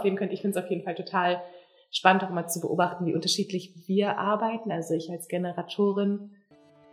[0.00, 0.32] geben könnt.
[0.32, 1.42] Ich finde es auf jeden Fall total
[1.90, 4.70] spannend, auch mal zu beobachten, wie unterschiedlich wir arbeiten.
[4.70, 6.30] Also ich als Generatorin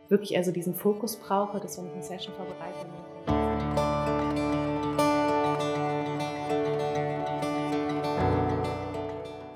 [0.09, 2.87] wirklich also diesen Fokus brauche, dass wenn ich eine Session vorbereite.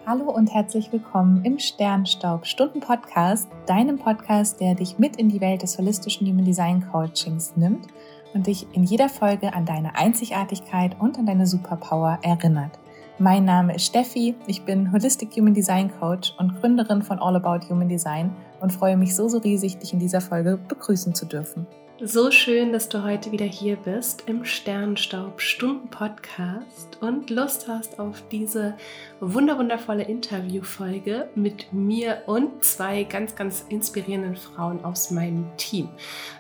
[0.06, 5.42] Hallo und herzlich willkommen im Sternstaub Stunden Podcast, deinem Podcast, der dich mit in die
[5.42, 7.88] Welt des holistischen Human Design Coachings nimmt
[8.36, 12.78] und dich in jeder Folge an deine Einzigartigkeit und an deine Superpower erinnert.
[13.22, 17.68] Mein Name ist Steffi, ich bin Holistic Human Design Coach und Gründerin von All About
[17.68, 21.68] Human Design und freue mich so, so riesig, dich in dieser Folge begrüßen zu dürfen.
[22.02, 28.00] So schön, dass du heute wieder hier bist im Sternstaub Stunden Podcast und Lust hast
[28.00, 28.78] auf diese
[29.20, 35.90] wunderwundervolle Interviewfolge mit mir und zwei ganz, ganz inspirierenden Frauen aus meinem Team.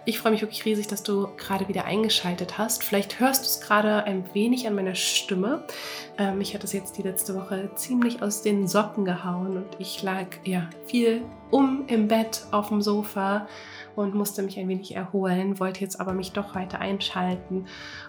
[0.05, 2.81] Ich freue mich wirklich riesig, dass du gerade wieder eingeschaltet hast.
[2.81, 5.65] Vielleicht hörst du es gerade ein wenig an meiner Stimme.
[6.17, 10.03] Ähm, ich hatte es jetzt die letzte Woche ziemlich aus den Socken gehauen und ich
[10.03, 11.21] lag ja viel
[11.51, 13.47] um im Bett auf dem Sofa
[13.95, 17.65] und musste mich ein wenig erholen, wollte jetzt aber mich doch heute einschalten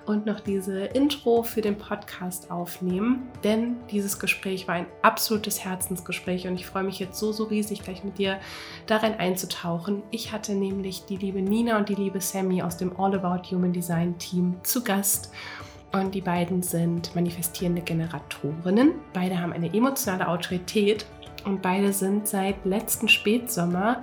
[0.07, 6.47] und noch diese Intro für den Podcast aufnehmen, denn dieses Gespräch war ein absolutes Herzensgespräch
[6.47, 8.39] und ich freue mich jetzt so, so riesig, gleich mit dir
[8.87, 10.03] darin einzutauchen.
[10.11, 13.73] Ich hatte nämlich die liebe Nina und die liebe Sammy aus dem All About Human
[13.73, 15.33] Design Team zu Gast.
[15.93, 18.93] Und die beiden sind manifestierende Generatorinnen.
[19.13, 21.05] Beide haben eine emotionale Autorität
[21.45, 24.03] und beide sind seit letzten Spätsommer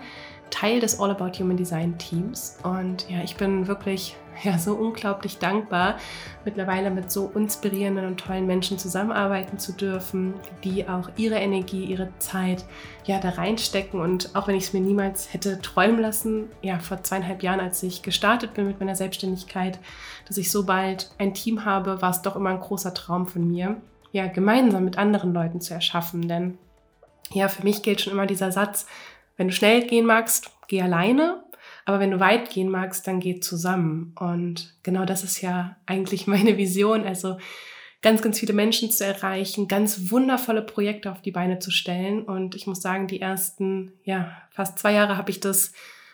[0.50, 2.58] Teil des All About Human Design Teams.
[2.64, 5.98] Und ja, ich bin wirklich ja, so unglaublich dankbar,
[6.46, 12.10] mittlerweile mit so inspirierenden und tollen Menschen zusammenarbeiten zu dürfen, die auch ihre Energie, ihre
[12.20, 12.66] Zeit
[13.06, 14.00] ja, da reinstecken.
[14.00, 17.82] Und auch wenn ich es mir niemals hätte träumen lassen, ja, vor zweieinhalb Jahren, als
[17.84, 19.80] ich gestartet bin mit meiner Selbstständigkeit,
[20.28, 23.48] dass ich so bald ein Team habe, war es doch immer ein großer Traum von
[23.48, 23.78] mir,
[24.12, 26.28] ja, gemeinsam mit anderen Leuten zu erschaffen.
[26.28, 26.58] Denn
[27.32, 28.88] ja, für mich gilt schon immer dieser Satz,
[29.38, 31.44] wenn du schnell gehen magst, geh alleine.
[31.86, 34.14] Aber wenn du weit gehen magst, dann geh zusammen.
[34.20, 37.06] Und genau das ist ja eigentlich meine Vision.
[37.06, 37.38] Also
[38.02, 42.24] ganz, ganz viele Menschen zu erreichen, ganz wundervolle Projekte auf die Beine zu stellen.
[42.24, 45.72] Und ich muss sagen, die ersten, ja, fast zwei Jahre habe ich das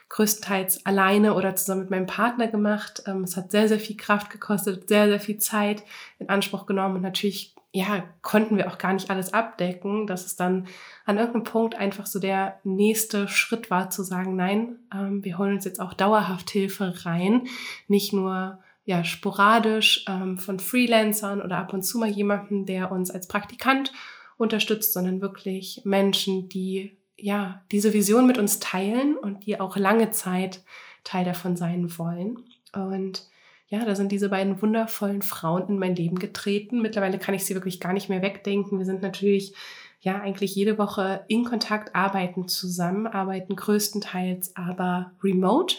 [0.09, 3.03] größtenteils alleine oder zusammen mit meinem Partner gemacht.
[3.07, 5.83] Ähm, es hat sehr, sehr viel Kraft gekostet, sehr, sehr viel Zeit
[6.19, 10.35] in Anspruch genommen und natürlich ja, konnten wir auch gar nicht alles abdecken, dass es
[10.35, 10.67] dann
[11.05, 15.55] an irgendeinem Punkt einfach so der nächste Schritt war, zu sagen, nein, ähm, wir holen
[15.55, 17.47] uns jetzt auch dauerhaft Hilfe rein,
[17.87, 23.09] nicht nur ja sporadisch ähm, von Freelancern oder ab und zu mal jemanden, der uns
[23.09, 23.91] als Praktikant
[24.37, 30.11] unterstützt, sondern wirklich Menschen, die ja diese Vision mit uns teilen und die auch lange
[30.11, 30.61] Zeit
[31.03, 32.37] Teil davon sein wollen.
[32.73, 33.27] Und
[33.67, 36.81] ja, da sind diese beiden wundervollen Frauen in mein Leben getreten.
[36.81, 38.77] Mittlerweile kann ich sie wirklich gar nicht mehr wegdenken.
[38.77, 39.55] Wir sind natürlich
[40.01, 45.77] ja eigentlich jede Woche in Kontakt, arbeiten zusammen, arbeiten größtenteils aber remote.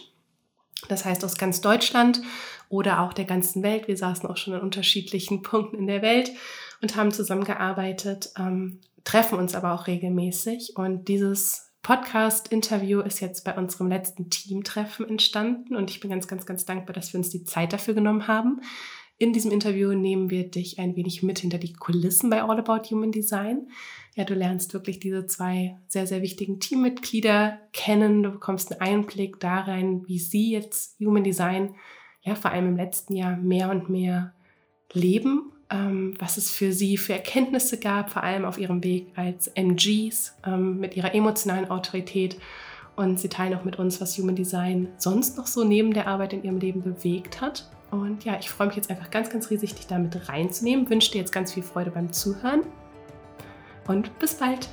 [0.89, 2.21] Das heißt aus ganz Deutschland
[2.69, 3.87] oder auch der ganzen Welt.
[3.87, 6.33] Wir saßen auch schon an unterschiedlichen Punkten in der Welt
[6.83, 10.77] und haben zusammengearbeitet, ähm, treffen uns aber auch regelmäßig.
[10.77, 16.47] Und dieses Podcast-Interview ist jetzt bei unserem letzten Teamtreffen entstanden und ich bin ganz, ganz,
[16.47, 18.63] ganz dankbar, dass wir uns die Zeit dafür genommen haben.
[19.19, 22.89] In diesem Interview nehmen wir dich ein wenig mit hinter die Kulissen bei All About
[22.91, 23.69] Human Design.
[24.15, 28.23] Ja, du lernst wirklich diese zwei sehr, sehr wichtigen Teammitglieder kennen.
[28.23, 31.75] Du bekommst einen Einblick darin, wie sie jetzt Human Design,
[32.23, 34.33] ja, vor allem im letzten Jahr mehr und mehr
[34.95, 35.53] leben
[36.19, 40.79] was es für sie für Erkenntnisse gab, vor allem auf ihrem Weg als MGs ähm,
[40.81, 42.37] mit ihrer emotionalen Autorität.
[42.97, 46.33] Und sie teilen auch mit uns, was Human Design sonst noch so neben der Arbeit
[46.33, 47.69] in ihrem Leben bewegt hat.
[47.91, 50.89] Und ja, ich freue mich jetzt einfach ganz, ganz riesig, dich damit reinzunehmen.
[50.89, 52.63] Wünsche dir jetzt ganz viel Freude beim Zuhören.
[53.87, 54.69] Und bis bald.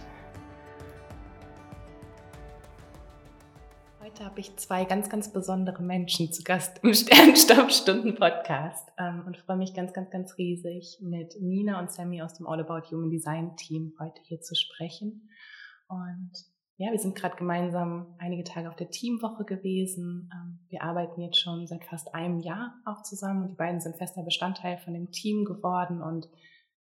[4.21, 9.57] Heute habe ich zwei ganz, ganz besondere Menschen zu Gast im Sternstaubstunden-Podcast ähm, und freue
[9.57, 13.55] mich ganz, ganz, ganz riesig, mit Nina und Sammy aus dem All About Human Design
[13.55, 15.27] Team heute hier zu sprechen.
[15.87, 16.33] Und
[16.77, 20.29] ja, wir sind gerade gemeinsam einige Tage auf der Teamwoche gewesen.
[20.31, 23.97] Ähm, wir arbeiten jetzt schon seit fast einem Jahr auch zusammen und die beiden sind
[23.97, 26.29] fester Bestandteil von dem Team geworden und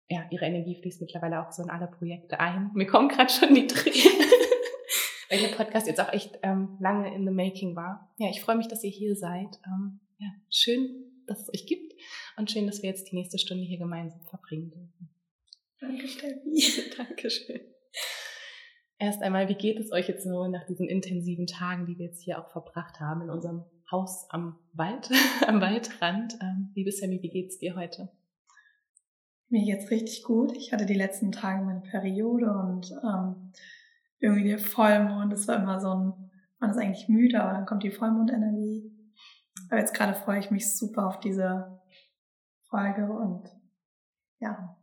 [0.08, 2.70] ja, ihre Energie fließt mittlerweile auch so in alle Projekte ein.
[2.72, 4.45] Mir kommen gerade schon die Tränen
[5.31, 8.12] weil der Podcast jetzt auch echt ähm, lange in the making war.
[8.19, 9.58] Ja, ich freue mich, dass ihr hier seid.
[9.67, 11.94] Ähm, ja, schön, dass es euch gibt
[12.37, 15.11] und schön, dass wir jetzt die nächste Stunde hier gemeinsam verbringen dürfen.
[15.81, 16.90] Danke, Steffi.
[16.96, 17.61] Dankeschön.
[18.99, 22.22] Erst einmal, wie geht es euch jetzt so nach diesen intensiven Tagen, die wir jetzt
[22.22, 25.11] hier auch verbracht haben in unserem Haus am Wald,
[25.46, 26.38] am Waldrand?
[26.40, 28.08] Ähm, liebe Sammy, wie geht's dir heute?
[29.49, 30.56] Mir geht's richtig gut.
[30.56, 33.52] Ich hatte die letzten Tage meine Periode und ähm,
[34.18, 37.82] irgendwie der Vollmond, das war immer so ein, man ist eigentlich müde, aber dann kommt
[37.82, 38.92] die Vollmondenergie.
[39.70, 41.80] Aber jetzt gerade freue ich mich super auf diese
[42.68, 43.48] Folge und
[44.38, 44.76] ja.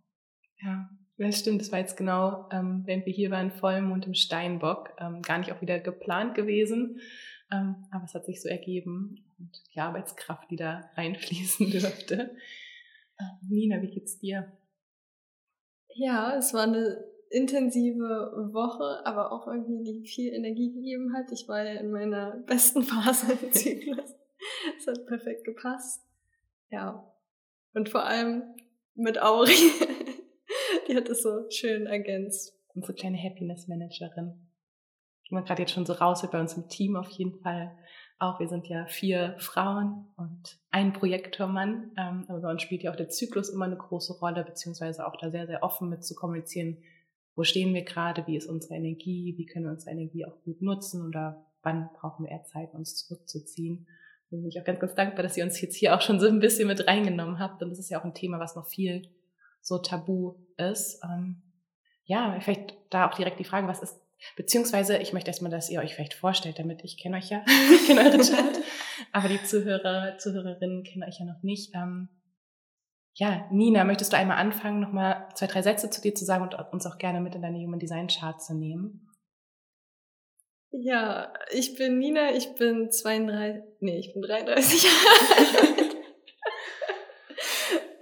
[0.59, 1.61] Ja, das stimmt.
[1.61, 4.89] Das war jetzt genau, ähm, wenn wir hier waren, Vollmond im Steinbock.
[4.97, 6.99] Ähm, gar nicht auch wieder geplant gewesen.
[7.51, 12.35] Ähm, aber es hat sich so ergeben und die Arbeitskraft, die da reinfließen dürfte.
[13.19, 14.51] Ähm, Nina, wie geht's dir?
[15.95, 17.03] Ja, es war eine
[17.33, 21.31] intensive Woche, aber auch irgendwie, die viel Energie gegeben hat.
[21.31, 24.15] Ich war ja in meiner besten Phase im Zyklus.
[24.77, 26.05] Es hat perfekt gepasst.
[26.69, 27.11] Ja.
[27.73, 28.43] Und vor allem
[28.95, 29.51] mit Auri.
[30.87, 32.55] die hat es so schön ergänzt.
[32.75, 34.49] Unsere kleine Happiness Managerin.
[35.23, 37.75] Ich man gerade jetzt schon so raus bei uns im Team auf jeden Fall
[38.19, 38.39] auch.
[38.39, 41.91] Wir sind ja vier Frauen und ein Projektormann.
[41.97, 45.15] Ähm, aber bei uns spielt ja auch der Zyklus immer eine große Rolle, beziehungsweise auch
[45.17, 46.77] da sehr, sehr offen mit zu kommunizieren.
[47.35, 48.25] Wo stehen wir gerade?
[48.27, 49.35] Wie ist unsere Energie?
[49.37, 51.05] Wie können wir unsere Energie auch gut nutzen?
[51.07, 53.87] Oder wann brauchen wir eher Zeit, uns zurückzuziehen?
[54.29, 56.27] Und bin ich auch ganz, ganz dankbar, dass ihr uns jetzt hier auch schon so
[56.27, 57.61] ein bisschen mit reingenommen habt.
[57.63, 59.09] Und das ist ja auch ein Thema, was noch viel
[59.61, 61.01] so tabu ist.
[61.03, 61.41] Ähm,
[62.05, 64.03] ja, vielleicht da auch direkt die Frage, was ist
[64.35, 67.43] Beziehungsweise, ich möchte erstmal, dass ihr euch vielleicht vorstellt, damit ich kenne euch ja,
[67.75, 68.61] ich kenne eure Chat,
[69.11, 71.73] aber die Zuhörer, Zuhörerinnen kennen euch ja noch nicht.
[71.75, 72.09] Ähm,
[73.15, 76.55] ja, Nina, möchtest du einmal anfangen, nochmal zwei, drei Sätze zu dir zu sagen und
[76.73, 79.09] uns auch gerne mit in deine Human Design Chart zu nehmen?
[80.71, 85.95] Ja, ich bin Nina, ich bin 32, nee, ich bin 33 Jahre alt.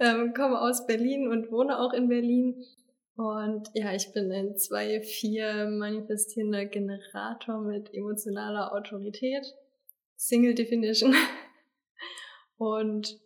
[0.00, 2.64] ähm, komme aus Berlin und wohne auch in Berlin
[3.16, 9.54] und ja, ich bin ein 2-4 manifestierender Generator mit emotionaler Autorität.
[10.16, 11.14] Single Definition.
[12.56, 13.18] Und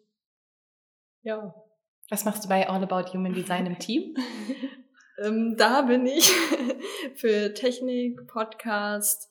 [1.23, 1.55] ja.
[2.09, 4.15] Was machst du bei All About Human Design im Team?
[5.25, 6.31] ähm, da bin ich
[7.17, 9.29] für Technik, Podcast,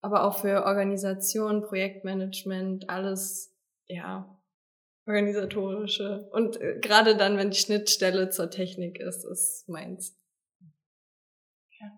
[0.00, 3.54] aber auch für Organisation, Projektmanagement, alles,
[3.86, 4.36] ja,
[5.06, 6.28] organisatorische.
[6.32, 10.18] Und äh, gerade dann, wenn die Schnittstelle zur Technik ist, ist meins.
[11.78, 11.92] Ja.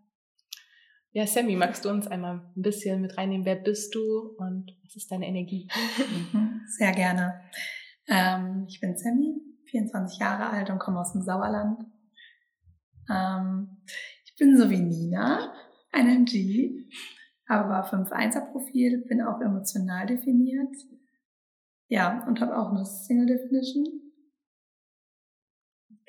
[1.13, 3.47] Ja, Sammy, magst du uns einmal ein bisschen mit reinnehmen?
[3.47, 5.69] Wer bist du und was ist deine Energie?
[6.33, 7.41] Mhm, sehr gerne.
[8.09, 9.41] Ähm, ich bin Sammy,
[9.71, 11.85] 24 Jahre alt und komme aus dem Sauerland.
[13.11, 13.79] Ähm,
[14.25, 15.53] ich bin so wie Nina,
[15.93, 16.87] ein MG,
[17.49, 20.75] habe aber 5-1er-Profil, bin auch emotional definiert
[21.89, 23.85] ja, und habe auch eine Single Definition.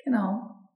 [0.04, 0.68] Genau.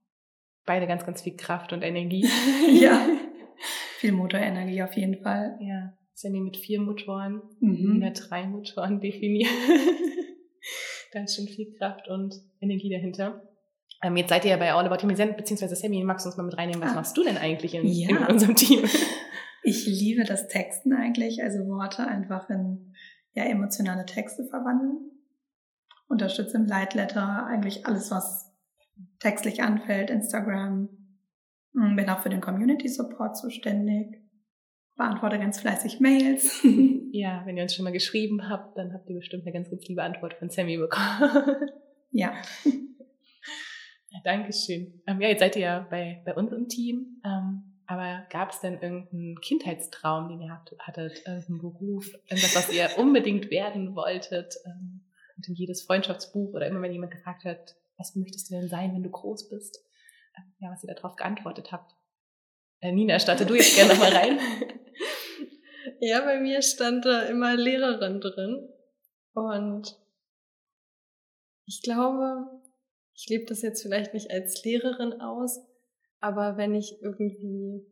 [0.64, 2.26] Beide ganz, ganz viel Kraft und Energie.
[2.80, 3.06] ja.
[3.98, 5.58] Viel Motorenergie auf jeden Fall.
[5.60, 5.96] Ja.
[6.14, 7.94] Sammy mit vier Motoren, mhm.
[7.94, 9.50] Nina drei Motoren definiert.
[11.14, 13.42] da ist schon viel Kraft und Energie dahinter.
[14.02, 16.42] Ähm, jetzt seid ihr ja bei All About Design, beziehungsweise Sammy, magst du uns mal
[16.42, 16.94] mit reinnehmen, was ah.
[16.94, 18.08] machst du denn eigentlich in, ja.
[18.08, 18.84] in unserem Team?
[19.66, 22.92] Ich liebe das Texten eigentlich, also Worte einfach in
[23.32, 25.10] ja, emotionale Texte verwandeln.
[26.06, 28.52] Unterstütze im Leitletter eigentlich alles, was
[29.20, 30.90] textlich anfällt, Instagram.
[31.72, 34.20] Hm, bin auch für den Community Support zuständig.
[34.96, 36.62] Beantworte ganz fleißig Mails.
[37.14, 39.86] Ja, wenn ihr uns schon mal geschrieben habt, dann habt ihr bestimmt eine ganz, ganz
[39.86, 41.70] liebe Antwort von Sammy bekommen.
[42.16, 42.32] Ja.
[42.64, 45.02] ja Dankeschön.
[45.06, 47.20] Ähm, ja, jetzt seid ihr ja bei, bei uns im Team.
[47.24, 52.88] Ähm, aber gab es denn irgendeinen Kindheitstraum, den ihr hattet, irgendeinen Beruf, irgendwas, was ihr
[52.98, 54.54] unbedingt werden wolltet?
[54.64, 55.02] Ähm,
[55.36, 58.94] und in jedes Freundschaftsbuch oder immer, wenn jemand gefragt hat, was möchtest du denn sein,
[58.94, 59.84] wenn du groß bist?
[60.36, 61.94] Ähm, ja, was ihr darauf geantwortet habt.
[62.80, 64.38] Äh, Nina, starte du jetzt gerne nochmal rein.
[66.00, 68.68] ja, bei mir stand da immer Lehrerin drin.
[69.32, 69.98] Und
[71.66, 72.46] ich glaube,
[73.14, 75.60] ich lebe das jetzt vielleicht nicht als Lehrerin aus,
[76.20, 77.86] aber wenn ich irgendwie,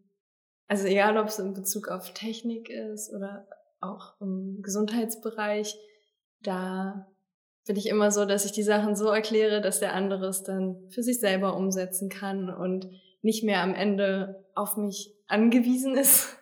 [0.66, 3.46] also egal ob es in Bezug auf Technik ist oder
[3.80, 5.76] auch im Gesundheitsbereich,
[6.40, 7.06] da
[7.66, 10.88] bin ich immer so, dass ich die Sachen so erkläre, dass der andere es dann
[10.90, 12.88] für sich selber umsetzen kann und
[13.22, 16.36] nicht mehr am Ende auf mich angewiesen ist.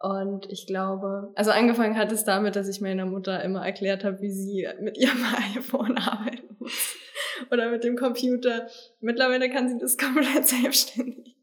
[0.00, 4.20] Und ich glaube, also angefangen hat es damit, dass ich meiner Mutter immer erklärt habe,
[4.20, 5.24] wie sie mit ihrem
[5.56, 6.94] iPhone arbeiten muss
[7.50, 8.68] oder mit dem Computer.
[9.00, 11.36] Mittlerweile kann sie das komplett selbstständig.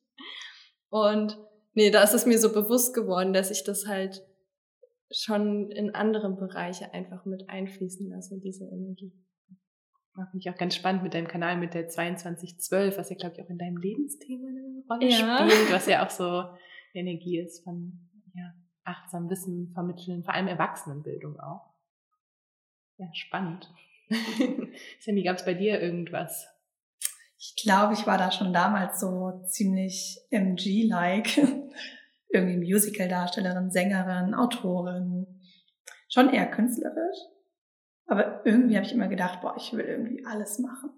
[0.90, 1.38] Und
[1.74, 4.24] nee, da ist es mir so bewusst geworden, dass ich das halt
[5.12, 9.12] schon in andere Bereiche einfach mit einfließen lasse, diese Energie.
[10.16, 13.44] Finde ich auch ganz spannend mit deinem Kanal mit der 2212, was ja, glaube ich,
[13.44, 15.50] auch in deinem Lebensthema eine Rolle ja.
[15.50, 16.46] spielt, was ja auch so
[16.94, 18.00] Energie ist von
[18.34, 18.54] ja,
[18.86, 21.74] achtsam Wissen vermitteln, vor allem Erwachsenenbildung auch.
[22.98, 23.70] Ja, spannend.
[25.02, 26.48] Sammy, gab es bei dir irgendwas?
[27.38, 31.38] Ich glaube, ich war da schon damals so ziemlich MG-like.
[32.30, 35.42] Irgendwie Musical-Darstellerin, Sängerin, Autorin.
[36.08, 37.18] Schon eher künstlerisch.
[38.08, 40.92] Aber irgendwie habe ich immer gedacht, boah, ich will irgendwie alles machen.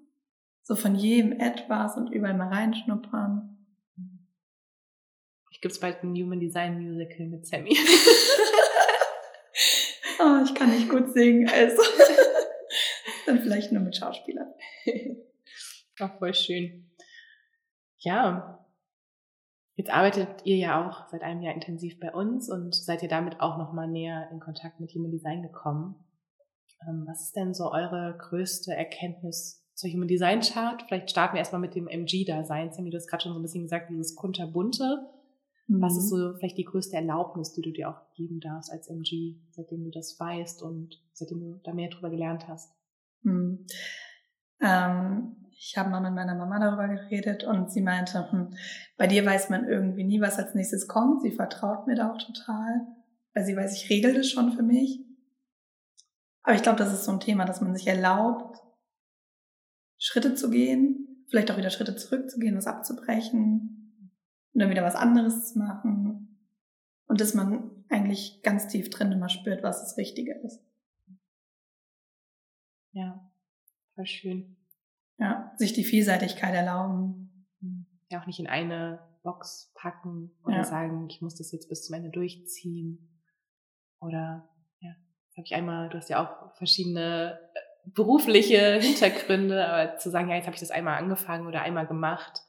[0.63, 3.57] So von jedem etwas und überall mal reinschnuppern.
[5.51, 7.69] Ich gibt's bald ein Human Design Musical mit Sammy.
[10.19, 11.81] oh, ich kann nicht gut singen, also.
[13.25, 14.53] Dann vielleicht nur mit Schauspielern.
[15.99, 16.91] Auch voll schön.
[17.97, 18.65] Ja.
[19.75, 23.41] Jetzt arbeitet ihr ja auch seit einem Jahr intensiv bei uns und seid ihr damit
[23.41, 26.06] auch nochmal näher in Kontakt mit Human Design gekommen.
[26.85, 30.83] Ähm, was ist denn so eure größte Erkenntnis zur Human Design Chart?
[30.87, 32.73] Vielleicht starten wir erstmal mit dem MG-Dasein.
[32.73, 35.07] Sammy, du hast gerade schon so ein bisschen gesagt, dieses kunterbunte.
[35.67, 35.81] Mhm.
[35.81, 39.37] Was ist so vielleicht die größte Erlaubnis, die du dir auch geben darfst als MG,
[39.51, 42.71] seitdem du das weißt und seitdem du da mehr drüber gelernt hast?
[43.23, 43.65] Mhm.
[44.61, 48.55] Ähm, ich habe mal mit meiner Mama darüber geredet und sie meinte, hm,
[48.97, 51.21] bei dir weiß man irgendwie nie, was als nächstes kommt.
[51.23, 52.85] Sie vertraut mir da auch total,
[53.33, 55.06] weil sie weiß, ich regel das schon für mich.
[56.47, 58.57] Aber ich glaube, das ist so ein Thema, dass man sich erlaubt,
[59.97, 63.91] Schritte zu gehen, vielleicht auch wieder Schritte zurückzugehen, was abzubrechen
[64.53, 66.39] und dann wieder was anderes zu machen.
[67.07, 70.63] Und dass man eigentlich ganz tief drin immer spürt, was das Richtige ist.
[72.93, 73.29] Ja,
[73.95, 74.55] voll schön.
[75.17, 77.45] Ja, sich die Vielseitigkeit erlauben.
[78.09, 80.63] Ja, auch nicht in eine Box packen oder ja.
[80.63, 83.21] sagen, ich muss das jetzt bis zum Ende durchziehen.
[83.99, 84.47] Oder
[85.37, 90.35] habe ich einmal, du hast ja auch verschiedene äh, berufliche Hintergründe, aber zu sagen, ja,
[90.35, 92.41] jetzt habe ich das einmal angefangen oder einmal gemacht.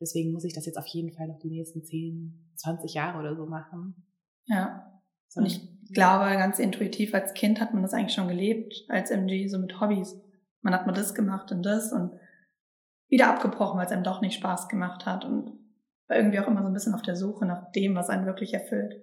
[0.00, 3.36] Deswegen muss ich das jetzt auf jeden Fall noch die nächsten 10, 20 Jahre oder
[3.36, 4.06] so machen.
[4.46, 4.90] Ja.
[5.36, 5.60] Und ich
[5.92, 9.80] glaube, ganz intuitiv als Kind hat man das eigentlich schon gelebt, als MG, so mit
[9.80, 10.20] Hobbys
[10.64, 12.18] man hat mal das gemacht und das und
[13.08, 15.52] wieder abgebrochen, weil es einem doch nicht Spaß gemacht hat und
[16.08, 18.54] war irgendwie auch immer so ein bisschen auf der Suche nach dem, was einen wirklich
[18.54, 19.02] erfüllt.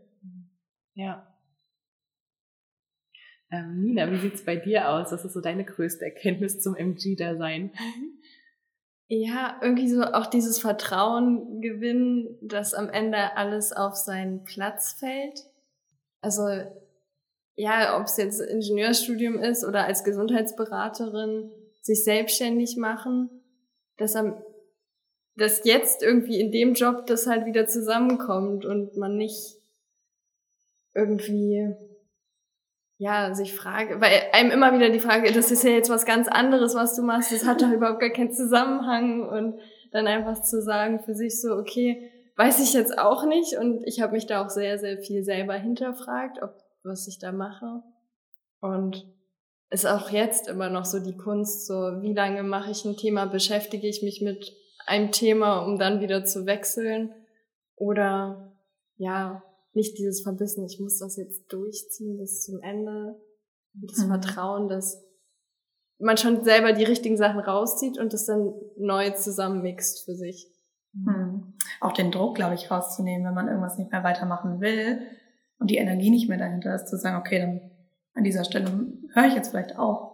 [0.93, 1.30] Ja.
[3.51, 5.12] Ähm, Nina, wie sieht's bei dir aus?
[5.12, 7.72] Was ist so deine größte Erkenntnis zum MG-Dasein?
[9.13, 15.50] Ja, irgendwie so auch dieses Vertrauen gewinnen, dass am Ende alles auf seinen Platz fällt.
[16.22, 16.43] Also
[17.55, 23.29] ja, ob es jetzt Ingenieurstudium ist oder als Gesundheitsberaterin sich selbstständig machen,
[23.98, 24.41] dass am
[25.36, 29.58] dass jetzt irgendwie in dem Job das halt wieder zusammenkommt und man nicht
[30.93, 31.74] irgendwie
[33.01, 36.27] ja, sich frage, weil einem immer wieder die Frage, das ist ja jetzt was ganz
[36.27, 39.60] anderes, was du machst, das hat doch überhaupt gar keinen Zusammenhang und
[39.91, 44.01] dann einfach zu sagen für sich so, okay, weiß ich jetzt auch nicht und ich
[44.01, 46.53] habe mich da auch sehr, sehr viel selber hinterfragt, ob
[46.84, 47.81] was ich da mache.
[48.60, 49.03] Und
[49.72, 53.25] ist auch jetzt immer noch so die Kunst, so wie lange mache ich ein Thema,
[53.25, 54.53] beschäftige ich mich mit
[54.86, 57.15] einem Thema, um dann wieder zu wechseln.
[57.75, 58.53] Oder
[58.98, 59.41] ja,
[59.73, 63.15] nicht dieses Verbissen, ich muss das jetzt durchziehen bis zum Ende.
[63.73, 64.07] Das mhm.
[64.07, 65.03] Vertrauen, dass
[65.99, 70.47] man schon selber die richtigen Sachen rauszieht und das dann neu zusammenmixt für sich.
[70.93, 71.53] Mhm.
[71.79, 75.01] Auch den Druck, glaube ich, rauszunehmen, wenn man irgendwas nicht mehr weitermachen will,
[75.61, 77.61] und die Energie nicht mehr dahinter ist, zu sagen, okay, dann
[78.15, 78.67] an dieser Stelle
[79.13, 80.11] höre ich jetzt vielleicht auf.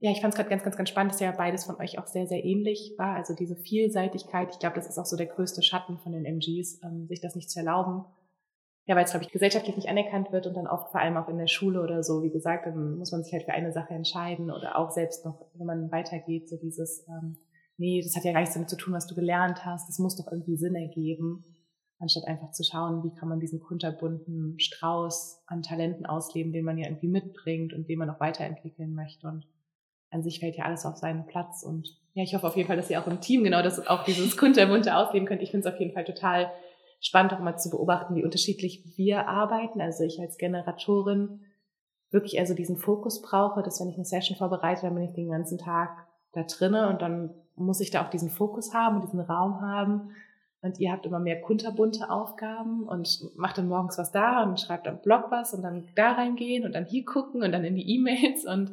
[0.00, 2.06] Ja, ich fand es gerade ganz, ganz, ganz spannend, dass ja beides von euch auch
[2.06, 3.14] sehr, sehr ähnlich war.
[3.14, 6.82] Also diese Vielseitigkeit, ich glaube, das ist auch so der größte Schatten von den MGs,
[6.82, 8.06] ähm, sich das nicht zu erlauben.
[8.88, 11.28] Ja, weil es, glaube ich, gesellschaftlich nicht anerkannt wird und dann oft vor allem auch
[11.28, 13.94] in der Schule oder so, wie gesagt, dann muss man sich halt für eine Sache
[13.94, 17.36] entscheiden oder auch selbst noch, wenn man weitergeht, so dieses, ähm,
[17.76, 20.16] nee, das hat ja gar nichts damit zu tun, was du gelernt hast, das muss
[20.16, 21.44] doch irgendwie Sinn ergeben
[22.00, 26.78] anstatt einfach zu schauen, wie kann man diesen kunterbunten Strauß an Talenten ausleben, den man
[26.78, 29.26] ja irgendwie mitbringt und den man auch weiterentwickeln möchte.
[29.26, 29.46] Und
[30.10, 31.62] an sich fällt ja alles auf seinen Platz.
[31.64, 34.04] Und ja, ich hoffe auf jeden Fall, dass ihr auch im Team genau das auch
[34.04, 35.42] dieses kunterbunte ausleben könnt.
[35.42, 36.50] Ich finde es auf jeden Fall total
[37.00, 39.80] spannend, auch mal zu beobachten, wie unterschiedlich wir arbeiten.
[39.80, 41.40] Also ich als Generatorin
[42.10, 45.30] wirklich also diesen Fokus brauche, dass wenn ich eine Session vorbereite, dann bin ich den
[45.30, 49.20] ganzen Tag da drinne und dann muss ich da auch diesen Fokus haben und diesen
[49.20, 50.10] Raum haben
[50.60, 54.88] und ihr habt immer mehr kunterbunte Aufgaben und macht dann morgens was da und schreibt
[54.88, 57.88] am Blog was und dann da reingehen und dann hier gucken und dann in die
[57.94, 58.72] E-Mails und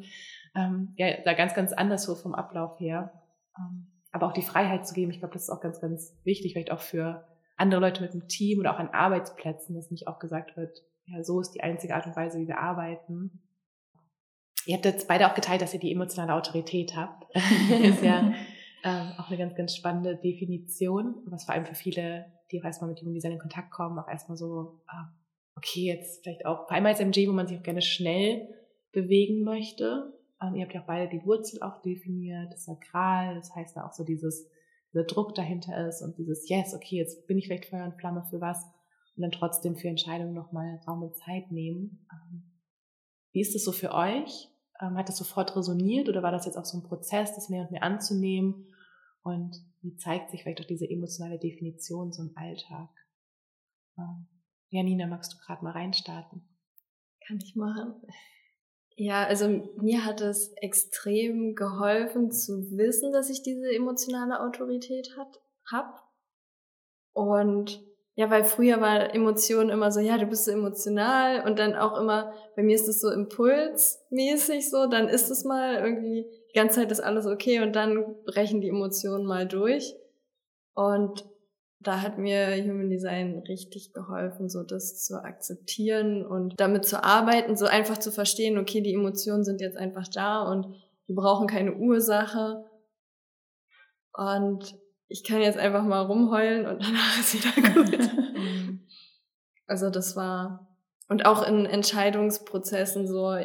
[0.55, 3.11] ähm, ja, da ganz, ganz anders so vom Ablauf her.
[3.57, 6.53] Ähm, aber auch die Freiheit zu geben, ich glaube, das ist auch ganz, ganz wichtig,
[6.53, 7.25] vielleicht auch für
[7.57, 11.23] andere Leute mit dem Team oder auch an Arbeitsplätzen, dass nicht auch gesagt wird, ja,
[11.23, 13.41] so ist die einzige Art und Weise, wie wir arbeiten.
[14.65, 17.25] Ihr habt jetzt beide auch geteilt, dass ihr die emotionale Autorität habt.
[17.83, 18.33] ist ja
[18.83, 22.89] ähm, auch eine ganz, ganz spannende Definition, was vor allem für viele, die auch erstmal
[22.89, 25.11] mit Human Design in Kontakt kommen, auch erstmal so, ah,
[25.55, 28.49] okay, jetzt vielleicht auch, vor allem als MG, wo man sich auch gerne schnell
[28.91, 33.55] bewegen möchte, Ähm, ihr habt ja auch beide die Wurzel auch definiert, das Sakral, das
[33.55, 34.49] heißt da auch so dieses,
[34.95, 38.23] dieser Druck dahinter ist und dieses Yes, okay, jetzt bin ich vielleicht Feuer und Flamme
[38.29, 38.63] für was
[39.15, 42.07] und dann trotzdem für Entscheidungen nochmal Raum und Zeit nehmen.
[42.11, 42.43] Ähm,
[43.33, 44.49] wie ist das so für euch?
[44.79, 47.63] Ähm, hat das sofort resoniert oder war das jetzt auch so ein Prozess, das mehr
[47.63, 48.67] und mehr anzunehmen?
[49.21, 52.89] Und wie zeigt sich vielleicht auch diese emotionale Definition so im Alltag?
[53.97, 54.27] Ähm,
[54.69, 56.47] Janina, magst du gerade mal reinstarten?
[57.27, 57.95] Kann ich machen.
[58.97, 65.41] Ja, also mir hat es extrem geholfen zu wissen, dass ich diese emotionale Autorität hat,
[65.69, 66.01] hab.
[67.13, 67.83] Und
[68.15, 71.99] ja, weil früher war Emotion immer so, ja, du bist so emotional und dann auch
[71.99, 76.79] immer, bei mir ist es so impulsmäßig so, dann ist es mal irgendwie, die ganze
[76.79, 79.93] Zeit ist alles okay und dann brechen die Emotionen mal durch.
[80.73, 81.25] Und
[81.79, 87.55] da hat mir Human Design richtig geholfen, so das zu akzeptieren und damit zu arbeiten,
[87.55, 90.67] so einfach zu verstehen, okay, die Emotionen sind jetzt einfach da und
[91.07, 92.65] die brauchen keine Ursache.
[94.13, 94.75] Und
[95.07, 98.09] ich kann jetzt einfach mal rumheulen und danach ist wieder gut.
[99.67, 100.75] also das war,
[101.07, 103.37] und auch in Entscheidungsprozessen so,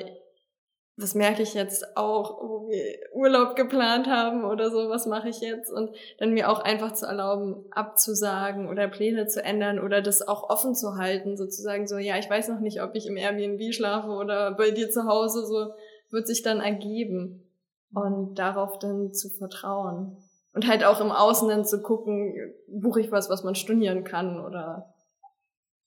[1.00, 5.40] das merke ich jetzt auch, wo wir Urlaub geplant haben oder so, was mache ich
[5.40, 5.72] jetzt?
[5.72, 10.50] Und dann mir auch einfach zu erlauben, abzusagen oder Pläne zu ändern oder das auch
[10.50, 14.10] offen zu halten, sozusagen so, ja, ich weiß noch nicht, ob ich im Airbnb schlafe
[14.10, 15.72] oder bei dir zu Hause, so
[16.10, 17.46] wird sich dann ergeben.
[17.92, 20.16] Und darauf dann zu vertrauen.
[20.52, 22.34] Und halt auch im Außen dann zu gucken,
[22.68, 24.94] buche ich was, was man stornieren kann oder.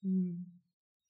[0.02, 0.53] Hm.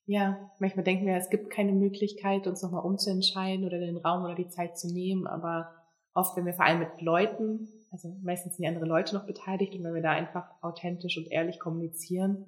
[0.06, 4.36] Ja, manchmal denken wir, es gibt keine Möglichkeit, uns nochmal umzuentscheiden oder den Raum oder
[4.36, 5.72] die Zeit zu nehmen, aber
[6.14, 9.74] oft, wenn wir vor allem mit Leuten, also meistens sind die andere Leute noch beteiligt
[9.76, 12.46] und wenn wir da einfach authentisch und ehrlich kommunizieren,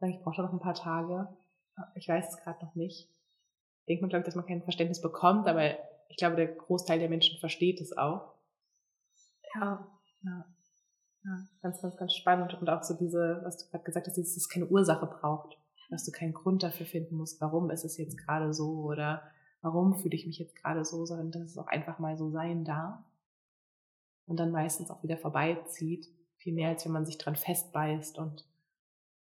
[0.00, 1.28] sage ich, brauche da noch ein paar Tage.
[1.94, 3.08] Ich weiß es gerade noch nicht.
[3.88, 5.78] Denkt man, glaube ich, dass man kein Verständnis bekommt, aber
[6.08, 8.34] ich glaube, der Großteil der Menschen versteht es auch.
[9.54, 9.86] Ja.
[10.22, 10.44] Ja.
[11.24, 11.38] ja.
[11.62, 12.54] Ganz, ganz, ganz spannend.
[12.60, 15.56] Und auch so diese, was du gerade gesagt hast, dass es keine Ursache braucht.
[15.90, 19.22] Dass du keinen Grund dafür finden musst, warum ist es jetzt gerade so oder
[19.62, 22.64] warum fühle ich mich jetzt gerade so, sondern dass es auch einfach mal so sein
[22.64, 22.98] darf.
[24.26, 26.08] Und dann meistens auch wieder vorbeizieht.
[26.38, 28.44] Viel mehr, als wenn man sich dran festbeißt und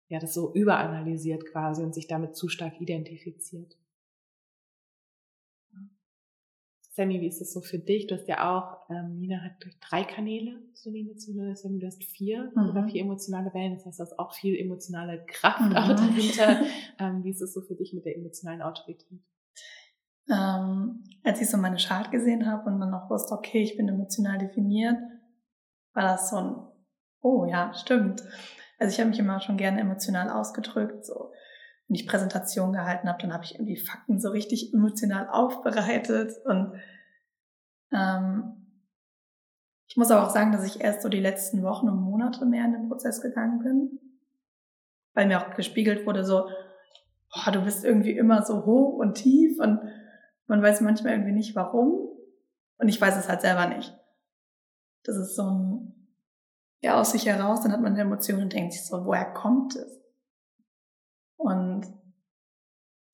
[0.09, 3.77] ja, das so überanalysiert quasi und sich damit zu stark identifiziert.
[6.97, 8.07] Sammy, wie ist es so für dich?
[8.07, 11.85] Du hast ja auch, ähm, Nina hat durch drei Kanäle zu den Emotionen, Sammy, du
[11.85, 12.71] hast vier mhm.
[12.71, 15.75] oder vier emotionale Wellen, das heißt, du hast auch viel emotionale Kraft mhm.
[15.75, 16.61] auch dahinter.
[16.99, 19.21] Ähm, wie ist es so für dich mit der emotionalen Autorität?
[20.27, 23.87] Ähm, als ich so meine Chart gesehen habe und dann auch wusste, okay, ich bin
[23.87, 24.97] emotional definiert,
[25.93, 26.55] war das so ein,
[27.21, 28.23] oh ja, stimmt.
[28.79, 31.31] Also ich habe mich immer schon gerne emotional ausgedrückt, so
[31.87, 36.33] wenn ich Präsentation gehalten habe, dann habe ich irgendwie Fakten so richtig emotional aufbereitet.
[36.45, 36.73] Und
[37.93, 38.67] ähm,
[39.87, 42.65] ich muss aber auch sagen, dass ich erst so die letzten Wochen und Monate mehr
[42.65, 43.99] in den Prozess gegangen bin,
[45.13, 46.49] weil mir auch gespiegelt wurde, so,
[47.33, 49.79] boah, du bist irgendwie immer so hoch und tief und
[50.47, 52.09] man weiß manchmal irgendwie nicht warum.
[52.79, 53.97] Und ich weiß es halt selber nicht.
[55.03, 56.09] Das ist so ein,
[56.81, 59.75] ja, aus sich heraus, dann hat man eine Emotion und denkt sich so, woher kommt
[59.75, 60.06] es?
[61.37, 61.87] Und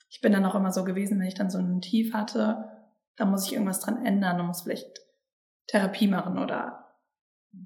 [0.10, 2.70] ich bin dann auch immer so gewesen, wenn ich dann so ein Tief hatte,
[3.16, 5.02] da muss ich irgendwas dran ändern und muss vielleicht
[5.68, 6.96] Therapie machen oder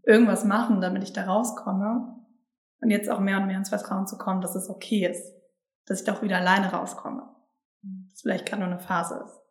[0.03, 2.15] irgendwas machen, damit ich da rauskomme.
[2.79, 5.33] Und jetzt auch mehr und mehr ins Vertrauen zu kommen, dass es okay ist,
[5.85, 7.23] dass ich doch wieder alleine rauskomme.
[8.09, 9.41] Dass vielleicht gerade nur eine Phase ist.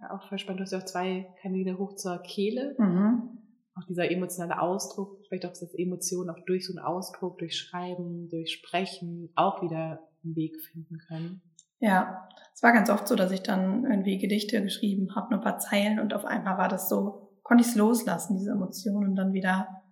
[0.00, 0.60] Ja, auch voll spannend.
[0.60, 2.74] Du hast ja auch zwei Kanäle hoch zur Kehle.
[2.78, 3.41] Mhm
[3.74, 8.28] auch dieser emotionale Ausdruck, vielleicht auch das Emotionen auch durch so einen Ausdruck, durch Schreiben,
[8.28, 11.42] durch Sprechen auch wieder einen Weg finden können.
[11.80, 15.44] Ja, es war ganz oft so, dass ich dann irgendwie Gedichte geschrieben habe, nur ein
[15.44, 19.16] paar Zeilen und auf einmal war das so, konnte ich es loslassen, diese Emotionen und
[19.16, 19.82] dann wieder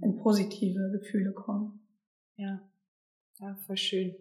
[0.00, 1.80] in positive Gefühle kommen.
[2.36, 2.60] Ja,
[3.40, 4.14] ja, voll schön.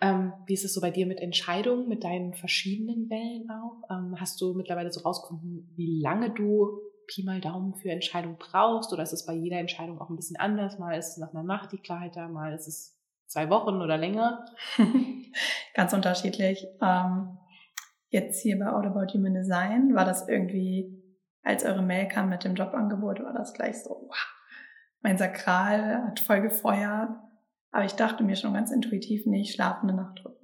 [0.00, 3.82] Ähm, wie ist es so bei dir mit Entscheidungen, mit deinen verschiedenen Wellen auch?
[3.90, 6.80] Ähm, hast du mittlerweile so rausgefunden, wie lange du
[7.12, 10.36] Pi mal Daumen für Entscheidung brauchst oder ist es bei jeder Entscheidung auch ein bisschen
[10.36, 10.78] anders?
[10.78, 13.98] Mal ist es nach einer Nacht die Klarheit da, mal ist es zwei Wochen oder
[13.98, 14.46] länger?
[15.74, 16.66] Ganz unterschiedlich.
[16.80, 17.38] Ähm,
[18.08, 21.02] jetzt hier bei All About Human Design war das irgendwie,
[21.42, 24.16] als eure Mail kam mit dem Jobangebot, war das gleich so, wow,
[25.02, 27.10] mein Sakral hat voll gefeuert.
[27.72, 30.38] Aber ich dachte mir schon ganz intuitiv, nee, ich schlafe eine Nacht drüber.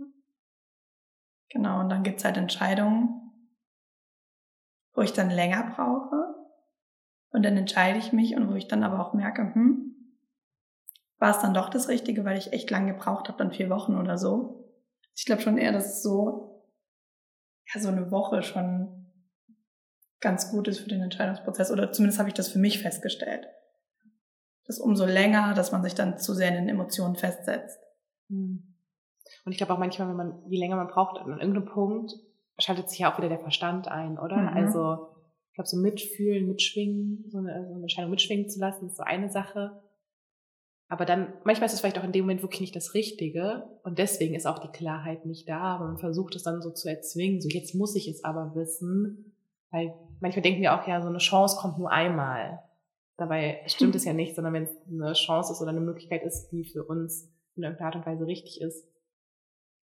[1.51, 3.31] Genau, und dann gibt's halt Entscheidungen,
[4.95, 6.38] wo ich dann länger brauche.
[7.31, 9.95] Und dann entscheide ich mich und wo ich dann aber auch merke, hm,
[11.19, 13.97] war es dann doch das Richtige, weil ich echt lange gebraucht habe, dann vier Wochen
[13.97, 14.73] oder so.
[15.15, 16.49] Ich glaube schon eher, dass es so
[17.75, 19.07] ja so eine Woche schon
[20.21, 21.71] ganz gut ist für den Entscheidungsprozess.
[21.71, 23.47] Oder zumindest habe ich das für mich festgestellt.
[24.67, 27.79] Dass umso länger, dass man sich dann zu sehr in den Emotionen festsetzt.
[28.29, 28.75] Hm.
[29.45, 32.13] Und ich glaube auch manchmal, wenn man, je länger man braucht, an irgendeinem Punkt
[32.59, 34.37] schaltet sich ja auch wieder der Verstand ein, oder?
[34.37, 34.49] Mhm.
[34.49, 35.18] Also
[35.59, 39.29] glaube, so mitfühlen, mitschwingen, so eine, so eine Entscheidung mitschwingen zu lassen, ist so eine
[39.29, 39.83] Sache.
[40.87, 43.99] Aber dann, manchmal ist es vielleicht auch in dem Moment wirklich nicht das Richtige und
[43.99, 47.49] deswegen ist auch die Klarheit nicht da, man versucht es dann so zu erzwingen, so
[47.49, 49.35] jetzt muss ich es aber wissen,
[49.71, 52.63] weil manchmal denken wir auch, ja, so eine Chance kommt nur einmal.
[53.17, 56.51] Dabei stimmt es ja nicht, sondern wenn es eine Chance ist oder eine Möglichkeit ist,
[56.51, 58.87] die für uns in irgendeiner Art und Weise richtig ist,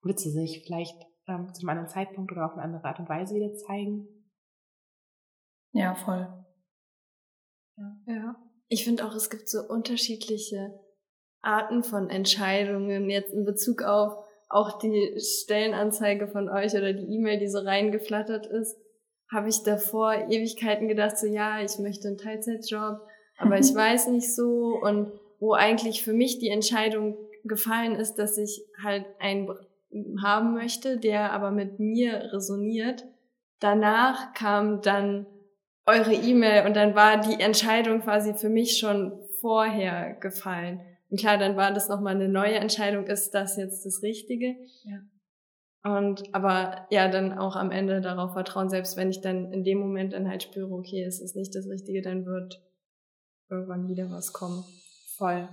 [0.02, 3.08] wird sie sich vielleicht ähm, zu einem anderen Zeitpunkt oder auf eine andere Art und
[3.08, 4.06] Weise wieder zeigen.
[5.74, 6.26] Ja, voll.
[7.76, 7.96] Ja.
[8.06, 8.36] ja.
[8.68, 10.80] Ich finde auch, es gibt so unterschiedliche
[11.42, 17.38] Arten von Entscheidungen jetzt in Bezug auf auch die Stellenanzeige von euch oder die E-Mail,
[17.38, 18.76] die so reingeflattert ist,
[19.32, 23.00] habe ich davor Ewigkeiten gedacht, so ja, ich möchte einen Teilzeitjob,
[23.36, 28.38] aber ich weiß nicht so und wo eigentlich für mich die Entscheidung gefallen ist, dass
[28.38, 29.48] ich halt einen
[30.22, 33.04] haben möchte, der aber mit mir resoniert.
[33.60, 35.26] Danach kam dann
[35.86, 40.80] eure E-Mail und dann war die Entscheidung quasi für mich schon vorher gefallen.
[41.10, 44.56] Und klar, dann war das nochmal eine neue Entscheidung, ist das jetzt das Richtige?
[44.84, 45.00] Ja.
[45.84, 49.78] Und aber ja, dann auch am Ende darauf vertrauen, selbst wenn ich dann in dem
[49.78, 52.62] Moment dann halt spüre, okay, es ist nicht das Richtige, dann wird
[53.50, 54.64] irgendwann wieder was kommen.
[55.18, 55.46] Voll.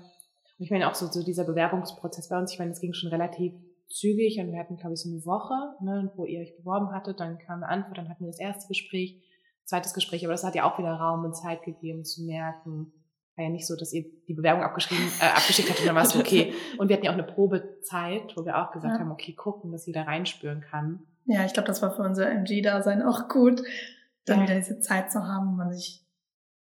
[0.58, 3.10] Und ich meine auch so, so dieser Bewerbungsprozess bei uns, ich meine, es ging schon
[3.10, 3.54] relativ
[3.90, 7.20] zügig und wir hatten, glaube ich, so eine Woche, ne, wo ihr euch beworben hattet,
[7.20, 9.22] dann kam eine Antwort, dann hatten wir das erste Gespräch,
[9.66, 12.92] zweites Gespräch, aber das hat ja auch wieder Raum und Zeit gegeben zu merken,
[13.36, 16.04] war ja nicht so, dass ihr die Bewerbung abgeschrieben, äh, abgeschickt habt und dann war
[16.04, 16.54] es okay.
[16.78, 19.00] Und wir hatten ja auch eine Probezeit, wo wir auch gesagt ja.
[19.00, 21.04] haben, okay, gucken, dass jeder reinspüren kann.
[21.26, 23.62] Ja, ich glaube, das war für unser MG-Dasein auch gut,
[24.26, 24.44] dann ja.
[24.44, 26.06] wieder diese Zeit zu haben, wo man sich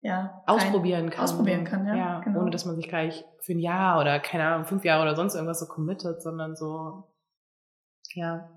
[0.00, 1.24] ja, ausprobieren kann.
[1.24, 1.96] Ausprobieren kann, ja.
[1.96, 2.40] ja genau.
[2.40, 5.34] Ohne dass man sich gleich für ein Jahr oder keine Ahnung, fünf Jahre oder sonst
[5.34, 7.04] irgendwas so committet, sondern so,
[8.14, 8.50] ja,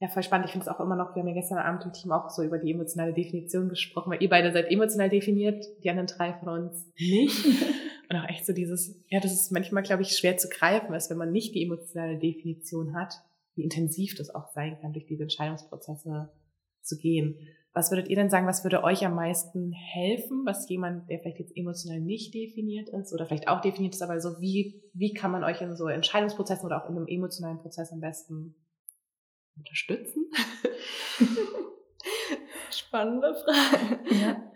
[0.00, 0.46] ja, voll spannend.
[0.46, 2.42] Ich finde es auch immer noch, wir haben ja gestern Abend im Team auch so
[2.42, 6.48] über die emotionale Definition gesprochen, weil ihr beide seid emotional definiert, die anderen drei von
[6.48, 7.44] uns nicht.
[8.08, 11.10] Und auch echt so dieses, ja, das ist manchmal, glaube ich, schwer zu greifen, als
[11.10, 13.12] wenn man nicht die emotionale Definition hat,
[13.54, 16.30] wie intensiv das auch sein kann, durch diese Entscheidungsprozesse
[16.80, 17.36] zu gehen.
[17.74, 21.38] Was würdet ihr denn sagen, was würde euch am meisten helfen, was jemand, der vielleicht
[21.38, 25.30] jetzt emotional nicht definiert ist oder vielleicht auch definiert ist, aber so wie, wie kann
[25.30, 28.56] man euch in so Entscheidungsprozessen oder auch in einem emotionalen Prozess am besten
[29.60, 30.30] unterstützen?
[32.70, 34.00] Spannende Frage.
[34.20, 34.52] Ja.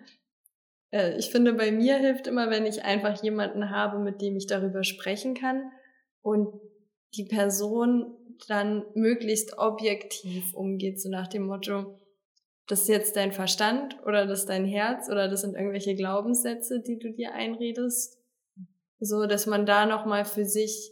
[0.90, 4.46] Äh, ich finde, bei mir hilft immer, wenn ich einfach jemanden habe, mit dem ich
[4.46, 5.70] darüber sprechen kann
[6.22, 6.48] und
[7.14, 8.16] die Person
[8.48, 11.98] dann möglichst objektiv umgeht, so nach dem Motto,
[12.66, 16.80] das ist jetzt dein Verstand oder das ist dein Herz oder das sind irgendwelche Glaubenssätze,
[16.80, 18.18] die du dir einredest.
[19.00, 20.90] So, dass man da nochmal für sich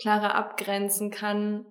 [0.00, 1.66] klarer abgrenzen kann.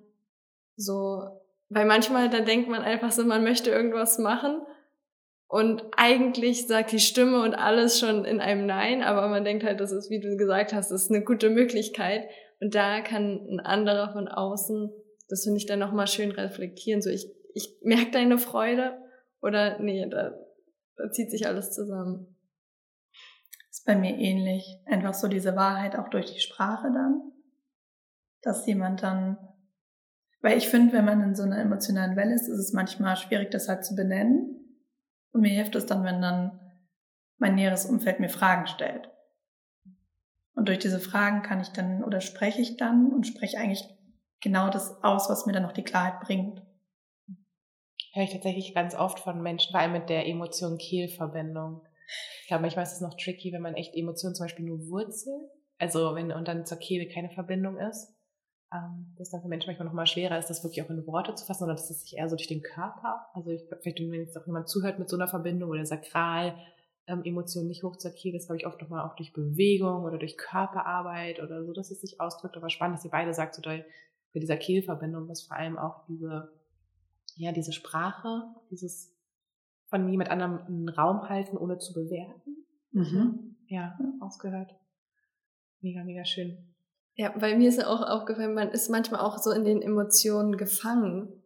[0.75, 1.38] So,
[1.69, 4.61] weil manchmal, da denkt man einfach so, man möchte irgendwas machen
[5.47, 9.79] und eigentlich sagt die Stimme und alles schon in einem Nein, aber man denkt halt,
[9.79, 12.29] das ist, wie du gesagt hast, das ist eine gute Möglichkeit.
[12.61, 14.91] Und da kann ein anderer von außen,
[15.27, 17.01] das finde ich dann nochmal schön reflektieren.
[17.01, 18.95] So, ich, ich merke deine Freude
[19.41, 20.35] oder nee, da,
[20.97, 22.35] da zieht sich alles zusammen.
[23.71, 24.81] Ist bei mir ähnlich.
[24.85, 27.31] Einfach so diese Wahrheit auch durch die Sprache dann.
[28.43, 29.37] Dass jemand dann
[30.41, 33.51] weil ich finde, wenn man in so einer emotionalen Welle ist, ist es manchmal schwierig,
[33.51, 34.55] das halt zu benennen.
[35.31, 36.59] Und mir hilft es dann, wenn dann
[37.37, 39.09] mein näheres Umfeld mir Fragen stellt.
[40.55, 43.83] Und durch diese Fragen kann ich dann oder spreche ich dann und spreche eigentlich
[44.41, 46.61] genau das aus, was mir dann noch die Klarheit bringt.
[48.13, 51.81] Höre ich tatsächlich ganz oft von Menschen, vor allem mit der Emotion-Kehl-Verbindung.
[52.41, 55.49] Ich glaube, manchmal ist es noch tricky, wenn man echt Emotionen zum Beispiel nur Wurzel,
[55.77, 58.18] also wenn und dann zur Kehle keine Verbindung ist
[58.73, 61.33] ähm, dass dann für Menschen manchmal noch mal schwerer ist, das wirklich auch in Worte
[61.35, 64.13] zu fassen, oder dass es sich eher so durch den Körper, also ich, vielleicht wenn
[64.13, 66.55] jetzt auch jemand zuhört mit so einer Verbindung oder Sakral,
[67.07, 70.19] ähm, Emotionen nicht hoch zur Kehle, ist glaube ich oft nochmal auch durch Bewegung oder
[70.19, 73.61] durch Körperarbeit oder so, dass es sich ausdrückt, aber spannend, dass ihr beide sagt, so
[73.61, 73.83] doll
[74.31, 76.51] für dieser Kehlverbindung, was vor allem auch diese,
[77.35, 79.15] ja, diese Sprache, dieses
[79.87, 82.65] von jemand anderem einen Raum halten, ohne zu bewerten.
[82.91, 83.55] Mhm.
[83.67, 84.75] Ja, ausgehört.
[85.81, 86.68] Mega, mega schön.
[87.19, 90.55] Ja, bei mir ist ja auch aufgefallen, man ist manchmal auch so in den Emotionen
[90.55, 91.43] gefangen.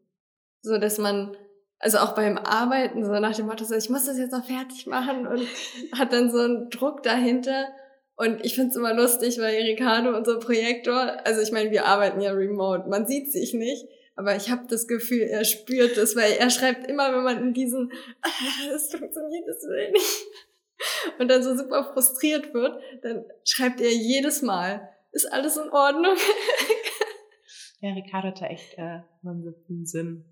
[0.61, 1.35] So, dass man,
[1.79, 4.85] also auch beim Arbeiten, so nach dem Motto, so, ich muss das jetzt noch fertig
[4.85, 5.47] machen und
[5.97, 7.69] hat dann so einen Druck dahinter.
[8.15, 12.33] Und ich find's immer lustig, weil Ricardo, unser Projektor, also ich meine, wir arbeiten ja
[12.33, 13.87] remote, man sieht sich nicht.
[14.15, 17.53] aber ich habe das Gefühl, er spürt es, weil er schreibt immer, wenn man in
[17.55, 17.91] diesen,
[18.75, 20.27] es funktioniert, das will nicht,
[21.17, 26.15] und dann so super frustriert wird, dann schreibt er jedes Mal, ist alles in Ordnung?
[27.81, 30.25] ja, Ricardo hat da echt äh, einen Sinn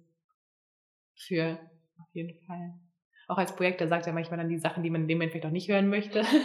[1.15, 1.59] für,
[1.99, 2.73] auf jeden Fall.
[3.27, 5.31] Auch als Projekt, da sagt er manchmal dann die Sachen, die man in dem Moment
[5.31, 6.25] vielleicht auch nicht hören möchte.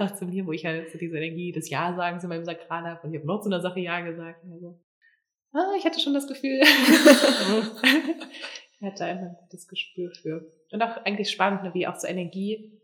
[0.00, 3.06] auch zu mir, wo ich halt so diese Energie des Ja-Sagens in meinem Sakral habe
[3.06, 4.42] und ich habe noch zu einer Sache Ja gesagt.
[4.50, 4.80] Also,
[5.52, 6.60] ah, ich hatte schon das Gefühl.
[6.62, 6.68] ich
[8.82, 10.50] hatte einfach ein gutes Gespür für.
[10.72, 12.79] Und auch eigentlich spannend, ne, wie auch so Energie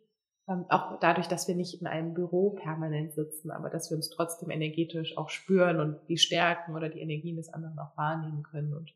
[0.46, 4.50] auch dadurch, dass wir nicht in einem Büro permanent sitzen, aber dass wir uns trotzdem
[4.50, 8.94] energetisch auch spüren und die Stärken oder die Energien des anderen auch wahrnehmen können und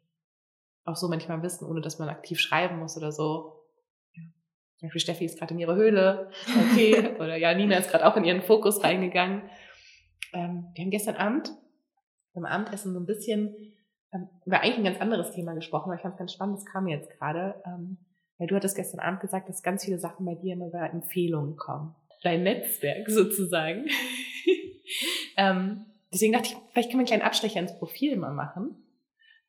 [0.84, 3.64] auch so manchmal wissen, ohne dass man aktiv schreiben muss oder so.
[4.14, 4.22] Ja.
[4.78, 6.30] Zum Beispiel Steffi ist gerade in ihre Höhle,
[6.70, 9.42] okay, oder ja, Nina ist gerade auch in ihren Fokus reingegangen.
[10.32, 11.52] Ähm, wir haben gestern Abend
[12.32, 13.74] beim Abendessen so ein bisschen
[14.12, 16.66] ähm, über eigentlich ein ganz anderes Thema gesprochen, weil ich fand es ganz spannend, das
[16.66, 17.60] kam mir jetzt gerade.
[17.66, 17.98] Ähm,
[18.40, 21.56] weil du hattest gestern Abend gesagt, dass ganz viele Sachen bei dir immer über Empfehlungen
[21.56, 21.94] kommen.
[22.22, 23.84] Dein Netzwerk sozusagen.
[25.36, 28.82] ähm, deswegen dachte ich, vielleicht können wir einen kleinen Abstecher ins Profil mal machen.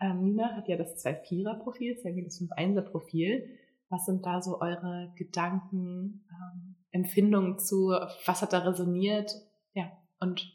[0.02, 3.58] Ähm, Nina hat ja das 2-4er-Profil, Sammy das 5-1er-Profil.
[3.88, 9.32] Was sind da so eure Gedanken, ähm, Empfindungen zu, was hat da resoniert?
[9.74, 10.52] Ja, und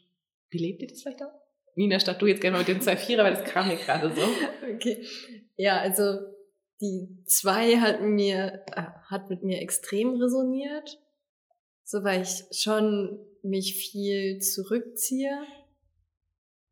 [0.51, 1.33] wie lebt ihr das vielleicht auch?
[1.75, 4.21] Nina, statt du jetzt gerne mal mit dem 2-4er, weil das kam mir gerade so.
[4.75, 5.03] Okay.
[5.55, 6.36] Ja, also
[6.81, 10.99] die zwei hat mir, äh, hat mit mir extrem resoniert.
[11.83, 15.41] So weil ich schon mich viel zurückziehe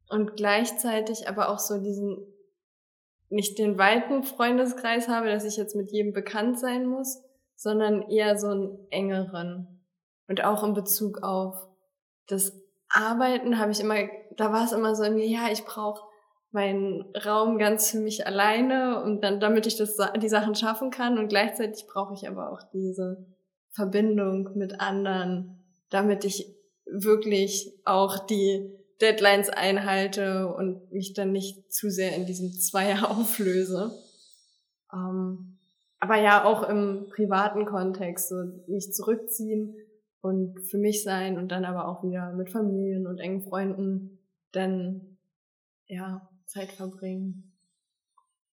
[0.10, 2.18] und gleichzeitig aber auch so diesen,
[3.30, 7.24] nicht den weiten Freundeskreis habe, dass ich jetzt mit jedem bekannt sein muss,
[7.56, 9.86] sondern eher so einen engeren.
[10.28, 11.56] Und auch in Bezug auf
[12.28, 12.54] das
[12.90, 13.96] Arbeiten habe ich immer,
[14.36, 16.02] da war es immer so ja, ich brauche
[16.56, 21.20] meinen Raum ganz für mich alleine und dann, damit ich das, die Sachen schaffen kann.
[21.20, 23.28] Und gleichzeitig brauche ich aber auch diese
[23.72, 31.90] Verbindung mit anderen, damit ich wirklich auch die Deadlines einhalte und mich dann nicht zu
[31.92, 33.92] sehr in diesem Zweier auflöse.
[34.94, 35.58] Ähm,
[36.00, 38.36] aber ja, auch im privaten Kontext, so
[38.68, 39.76] mich zurückziehen
[40.22, 44.20] und für mich sein und dann aber auch wieder mit Familien und engen Freunden,
[44.54, 45.18] denn
[45.88, 47.54] ja, Zeit verbringen.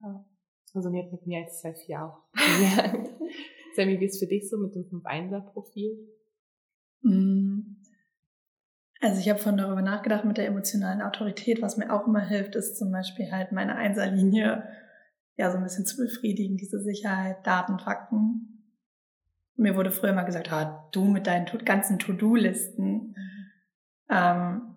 [0.02, 0.26] Ja.
[0.66, 2.24] Das resoniert mit mir als 2-4 auch.
[2.36, 2.94] Ja.
[3.76, 5.98] Sammy, wie ist für dich so mit dem 5-1er-Profil?
[7.02, 7.78] Mm.
[9.00, 11.62] Also ich habe von darüber nachgedacht mit der emotionalen Autorität.
[11.62, 14.68] Was mir auch immer hilft, ist zum Beispiel halt meine Einserlinie
[15.38, 18.68] ja so ein bisschen zu befriedigen, diese Sicherheit, Daten, Fakten.
[19.56, 22.86] Mir wurde früher mal gesagt, ah, du mit deinen ganzen To-Do-Listen.
[22.86, 23.16] Mhm.
[24.10, 24.71] Ähm,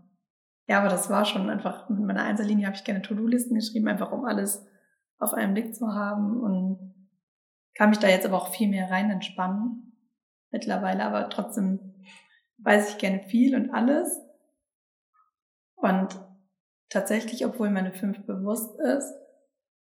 [0.66, 4.12] ja, aber das war schon einfach, mit meiner Einzellinie habe ich gerne To-Do-Listen geschrieben, einfach
[4.12, 4.64] um alles
[5.18, 6.94] auf einen Blick zu haben und
[7.74, 9.92] kann mich da jetzt aber auch viel mehr rein entspannen
[10.50, 11.94] mittlerweile, aber trotzdem
[12.58, 14.20] weiß ich gerne viel und alles.
[15.74, 16.18] Und
[16.88, 19.12] tatsächlich, obwohl meine fünf bewusst ist,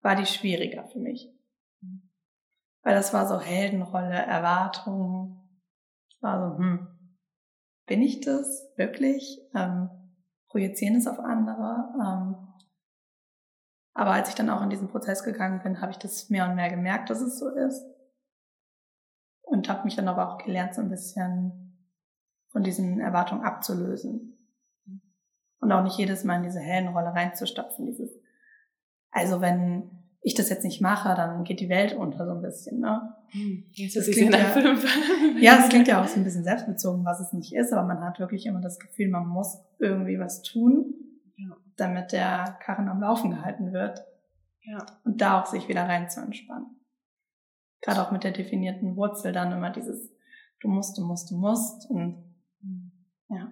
[0.02, 1.32] war die schwieriger für mich.
[2.82, 5.62] Weil das war so Heldenrolle, Erwartungen.
[6.10, 6.88] Es war so, hm,
[7.86, 9.40] bin ich das wirklich?
[9.54, 9.90] Ähm,
[10.58, 11.94] projizieren es auf andere.
[12.02, 12.36] Ähm,
[13.94, 16.56] aber als ich dann auch in diesen Prozess gegangen bin, habe ich das mehr und
[16.56, 17.86] mehr gemerkt, dass es so ist.
[19.44, 21.86] Und habe mich dann aber auch gelernt, so ein bisschen
[22.50, 24.34] von diesen Erwartungen abzulösen.
[25.60, 27.86] Und auch nicht jedes Mal in diese Heldenrolle reinzustopfen.
[27.86, 28.10] Dieses,
[29.12, 29.97] also wenn
[30.28, 32.82] ich das jetzt nicht mache, dann geht die Welt unter so ein bisschen.
[32.82, 33.16] Ne?
[33.30, 34.76] Hm, jetzt das klingt ja,
[35.40, 38.02] ja, es klingt ja auch so ein bisschen selbstbezogen, was es nicht ist, aber man
[38.02, 40.94] hat wirklich immer das Gefühl, man muss irgendwie was tun,
[41.38, 41.56] ja.
[41.78, 44.04] damit der Karren am Laufen gehalten wird.
[44.64, 44.86] Ja.
[45.06, 46.76] Und da auch sich wieder rein zu entspannen.
[47.82, 50.12] Gerade auch mit der definierten Wurzel dann immer dieses
[50.60, 52.24] du musst, du musst, du musst und
[52.62, 52.92] hm.
[53.30, 53.52] ja.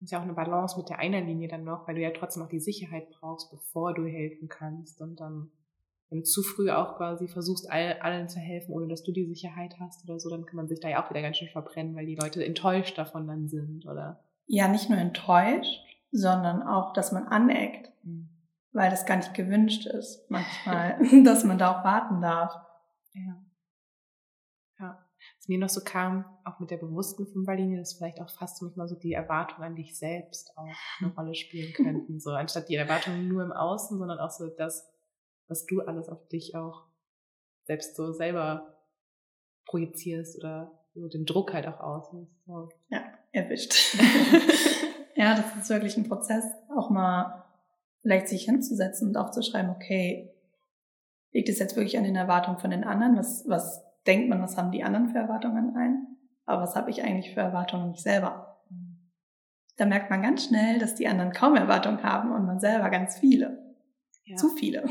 [0.00, 2.10] Das ist ja auch eine Balance mit der einer Linie dann noch, weil du ja
[2.10, 5.50] trotzdem noch die Sicherheit brauchst, bevor du helfen kannst und dann
[6.14, 9.76] du zu früh auch quasi versuchst, all, allen zu helfen, ohne dass du die Sicherheit
[9.80, 12.06] hast oder so, dann kann man sich da ja auch wieder ganz schön verbrennen, weil
[12.06, 14.24] die Leute enttäuscht davon dann sind, oder?
[14.46, 18.28] Ja, nicht nur enttäuscht, sondern auch, dass man aneckt, mhm.
[18.72, 22.54] weil das gar nicht gewünscht ist, manchmal, dass man da auch warten darf.
[23.12, 23.44] Ja.
[24.78, 25.04] Ja.
[25.38, 28.88] Was mir noch so kam, auch mit der bewussten Fünferlinie, dass vielleicht auch fast manchmal
[28.88, 30.68] so die Erwartungen an dich selbst auch
[31.00, 32.20] eine Rolle spielen könnten.
[32.20, 34.93] So, anstatt die Erwartungen nur im Außen, sondern auch so das,
[35.48, 36.86] was du alles auf dich auch
[37.64, 38.78] selbst so selber
[39.66, 42.32] projizierst oder so den Druck halt auch ausnimmst.
[42.46, 42.68] So.
[42.88, 43.02] Ja,
[43.32, 43.96] erwischt.
[45.16, 46.44] ja, das ist wirklich ein Prozess,
[46.76, 47.44] auch mal
[48.02, 50.30] vielleicht sich hinzusetzen und aufzuschreiben, okay,
[51.32, 53.16] liegt es jetzt wirklich an den Erwartungen von den anderen?
[53.16, 56.18] Was, was denkt man, was haben die anderen für Erwartungen an einen?
[56.44, 58.62] Aber was habe ich eigentlich für Erwartungen an mich selber?
[59.76, 63.18] Da merkt man ganz schnell, dass die anderen kaum Erwartungen haben und man selber ganz
[63.18, 63.74] viele.
[64.24, 64.36] Ja.
[64.36, 64.84] Zu viele.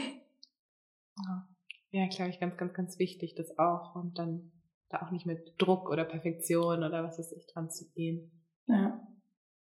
[1.92, 3.96] Ja, glaube ich, ganz, ganz, ganz wichtig, das auch.
[3.96, 4.52] Und dann
[4.90, 8.32] da auch nicht mit Druck oder Perfektion oder was weiß ich dran zu gehen.
[8.68, 9.00] Ja.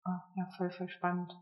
[0.06, 1.34] Oh, ja, voll, voll spannend.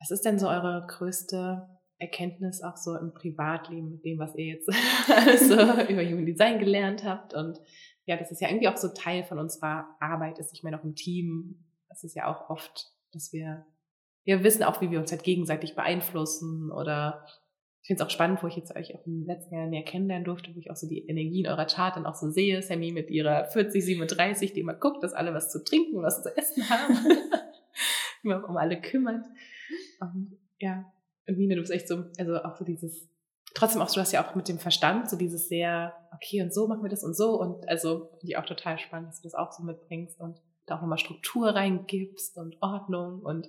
[0.00, 4.44] Was ist denn so eure größte Erkenntnis auch so im Privatleben mit dem, was ihr
[4.46, 4.66] jetzt
[5.48, 7.34] so über Human Design gelernt habt?
[7.34, 7.58] Und
[8.04, 10.52] ja, das ist ja irgendwie auch so Teil von unserer Arbeit ist.
[10.52, 13.64] Ich meine, auch im Team, das ist ja auch oft, dass wir,
[14.24, 17.26] wir wissen auch, wie wir uns halt gegenseitig beeinflussen oder
[17.86, 20.24] ich finde es auch spannend, wo ich jetzt euch auch im letzten Jahr näher kennenlernen
[20.24, 22.60] durfte, wo ich auch so die Energie in eurer Chart dann auch so sehe.
[22.60, 26.20] Sammy mit ihrer 40, 37, die immer guckt, dass alle was zu trinken und was
[26.20, 26.96] zu essen haben.
[28.24, 29.24] immer um alle kümmert.
[30.00, 30.92] Und ja,
[31.28, 33.08] und Nina, du bist echt so, also auch so dieses,
[33.54, 36.66] trotzdem auch, du hast ja auch mit dem Verstand so dieses sehr, okay, und so
[36.66, 37.40] machen wir das und so.
[37.40, 40.74] Und also finde ich auch total spannend, dass du das auch so mitbringst und da
[40.74, 43.48] auch nochmal Struktur reingibst und Ordnung und,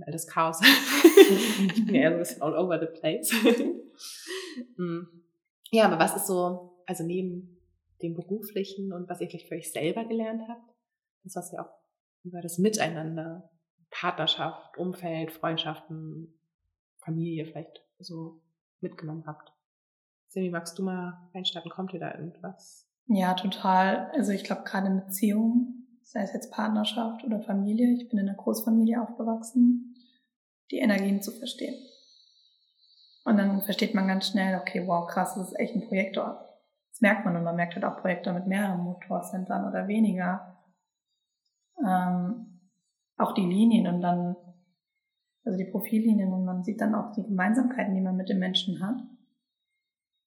[0.00, 0.60] all das Chaos.
[0.62, 3.30] ich bin ja eher so ein bisschen all over the place.
[4.76, 5.08] Hm.
[5.70, 7.60] ja, aber was ist so, also neben
[8.02, 10.74] dem Beruflichen und was ihr vielleicht für euch selber gelernt habt,
[11.24, 11.70] das, was ihr auch
[12.24, 13.50] über das Miteinander,
[13.90, 16.38] Partnerschaft, Umfeld, Freundschaften,
[16.98, 18.40] Familie vielleicht so
[18.80, 19.52] mitgenommen habt.
[20.28, 21.70] Sammy, magst du mal einstarten?
[21.70, 22.88] Kommt dir da irgendwas?
[23.06, 24.10] Ja, total.
[24.14, 28.28] Also ich glaube, gerade in Beziehungen, sei es jetzt Partnerschaft oder Familie, ich bin in
[28.28, 29.94] einer Großfamilie aufgewachsen,
[30.70, 31.74] die Energien zu verstehen.
[33.24, 36.48] Und dann versteht man ganz schnell, okay, wow, krass, das ist echt ein Projektor.
[36.90, 40.58] Das merkt man und man merkt halt auch Projektor mit mehreren Motorcentern oder weniger.
[41.78, 42.60] Ähm,
[43.16, 44.36] auch die Linien und dann,
[45.44, 48.84] also die Profillinien und man sieht dann auch die Gemeinsamkeiten, die man mit den Menschen
[48.84, 49.00] hat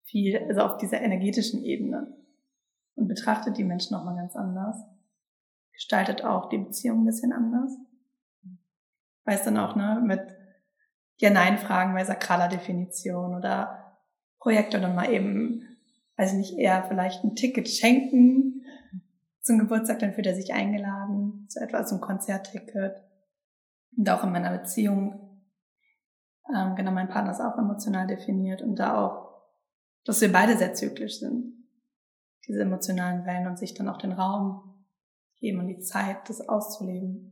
[0.06, 2.16] viel, also auf dieser energetischen Ebene
[2.96, 4.78] und betrachtet die Menschen nochmal ganz anders,
[5.76, 7.72] gestaltet auch die Beziehung ein bisschen anders.
[9.26, 10.22] Weiß dann auch, ne, mit
[11.18, 13.98] Ja-Nein-Fragen bei sakraler Definition oder
[14.40, 15.64] Projekte dann mal eben,
[16.18, 18.64] weiß nicht, eher vielleicht ein Ticket schenken
[19.42, 23.04] zum Geburtstag, dann fühlt er sich eingeladen, zu etwas, zum Konzertticket.
[23.96, 25.42] Und auch in meiner Beziehung,
[26.54, 29.26] ähm, genau, mein Partner ist auch emotional definiert und da auch
[30.06, 31.54] dass wir beide sehr zyklisch sind.
[32.48, 34.65] Diese emotionalen Wellen und sich dann auch den Raum
[35.40, 37.32] geben und die Zeit, das auszuleben.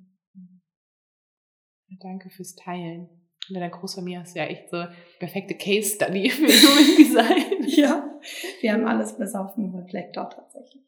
[2.00, 3.08] Danke fürs Teilen.
[3.50, 4.84] In deiner Großfamilie du ja echt so
[5.20, 7.64] perfekte Case Study für Human Design.
[7.68, 8.20] ja,
[8.62, 10.84] wir haben alles bis auf den Reflektor tatsächlich.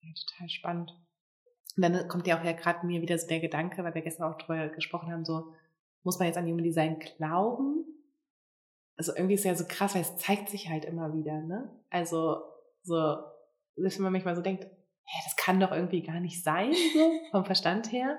[0.00, 0.98] Ja, total spannend.
[1.76, 4.32] Und dann kommt ja auch ja gerade mir wieder so der Gedanke, weil wir gestern
[4.32, 5.52] auch drüber gesprochen haben, so,
[6.02, 7.84] muss man jetzt an Human Design glauben?
[8.98, 11.70] also irgendwie ist ja so krass, weil es zeigt sich halt immer wieder, ne?
[11.88, 12.42] Also
[12.82, 13.16] so,
[13.76, 14.66] dass man manchmal so denkt,
[15.08, 18.18] hä, das kann doch irgendwie gar nicht sein, so vom Verstand her.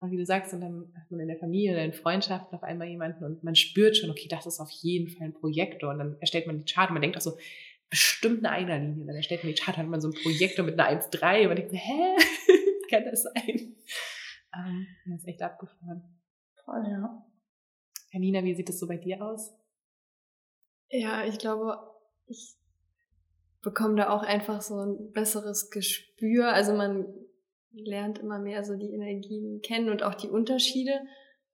[0.00, 2.64] Und wie du sagst, und dann hat man in der Familie oder in Freundschaften auf
[2.64, 5.90] einmal jemanden und man spürt schon, okay, das ist auf jeden Fall ein Projektor.
[5.90, 7.38] Und dann erstellt man die Chart und man denkt auch so,
[7.88, 9.02] bestimmt eine Einerlinie.
[9.02, 11.46] Und dann erstellt man die Chart, hat man so ein Projektor mit einer 1,3 und
[11.46, 12.16] man denkt so, hä,
[12.90, 13.76] kann das sein?
[14.54, 16.02] Ähm, das ist echt abgefahren.
[16.64, 17.24] Voll, ja.
[18.10, 19.54] Janina, wie sieht es so bei dir aus?
[20.90, 21.78] Ja, ich glaube,
[22.26, 22.56] ich
[23.62, 26.52] bekomme da auch einfach so ein besseres Gespür.
[26.52, 27.06] Also man
[27.72, 31.00] lernt immer mehr so die Energien kennen und auch die Unterschiede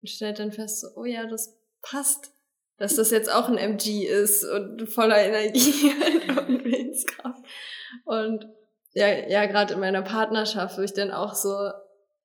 [0.01, 2.33] und stellt dann fest, so, oh ja, das passt,
[2.79, 5.93] dass das jetzt auch ein MG ist und voller Energie
[6.49, 7.45] und Willenskraft.
[8.05, 8.49] Und
[8.93, 11.55] ja, ja, gerade in meiner Partnerschaft, wo ich dann auch so,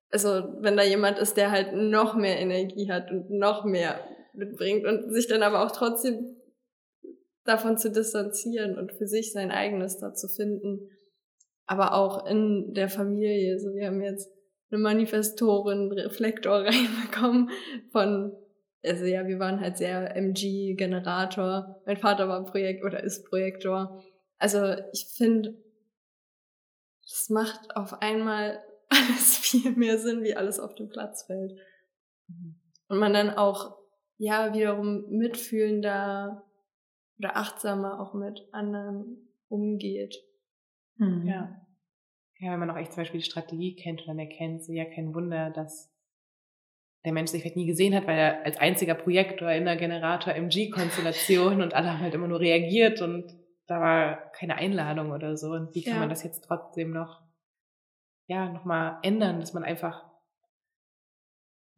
[0.09, 3.99] also wenn da jemand ist, der halt noch mehr Energie hat und noch mehr
[4.33, 6.37] mitbringt und sich dann aber auch trotzdem
[7.45, 10.89] davon zu distanzieren und für sich sein eigenes da zu finden.
[11.65, 13.59] Aber auch in der Familie.
[13.59, 14.29] So, wir haben jetzt
[14.71, 17.49] eine Manifestorin, Reflektor reinbekommen
[17.91, 18.33] von,
[18.83, 21.81] also ja, wir waren halt sehr MG-Generator.
[21.85, 24.03] Mein Vater war Projekt oder ist Projektor.
[24.37, 25.55] Also ich finde,
[27.05, 31.53] es macht auf einmal alles viel mehr Sinn, wie alles auf dem Platz fällt.
[32.27, 32.55] Mhm.
[32.87, 33.77] Und man dann auch,
[34.17, 36.43] ja, wiederum mitfühlender
[37.19, 40.15] oder achtsamer auch mit anderen umgeht.
[40.97, 41.27] Mhm.
[41.27, 41.59] Ja.
[42.39, 44.85] Ja, wenn man auch echt zum Beispiel die Strategie kennt und dann erkennt, so ja,
[44.85, 45.93] kein Wunder, dass
[47.05, 51.61] der Mensch sich vielleicht nie gesehen hat, weil er als einziger Projektor in der Generator-MG-Konstellation
[51.61, 53.33] und alle haben halt immer nur reagiert und
[53.67, 55.51] da war keine Einladung oder so.
[55.51, 55.99] Und wie kann ja.
[55.99, 57.21] man das jetzt trotzdem noch,
[58.27, 60.03] ja, nochmal ändern, dass man einfach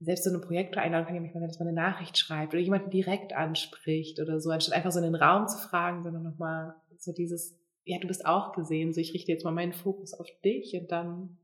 [0.05, 2.89] selbst so eine Projektoreinladung kann ja manchmal sein, dass man eine Nachricht schreibt oder jemanden
[2.89, 7.11] direkt anspricht oder so, anstatt einfach so in den Raum zu fragen, sondern nochmal so
[7.11, 10.75] dieses, ja, du bist auch gesehen, so ich richte jetzt mal meinen Fokus auf dich
[10.79, 11.37] und dann,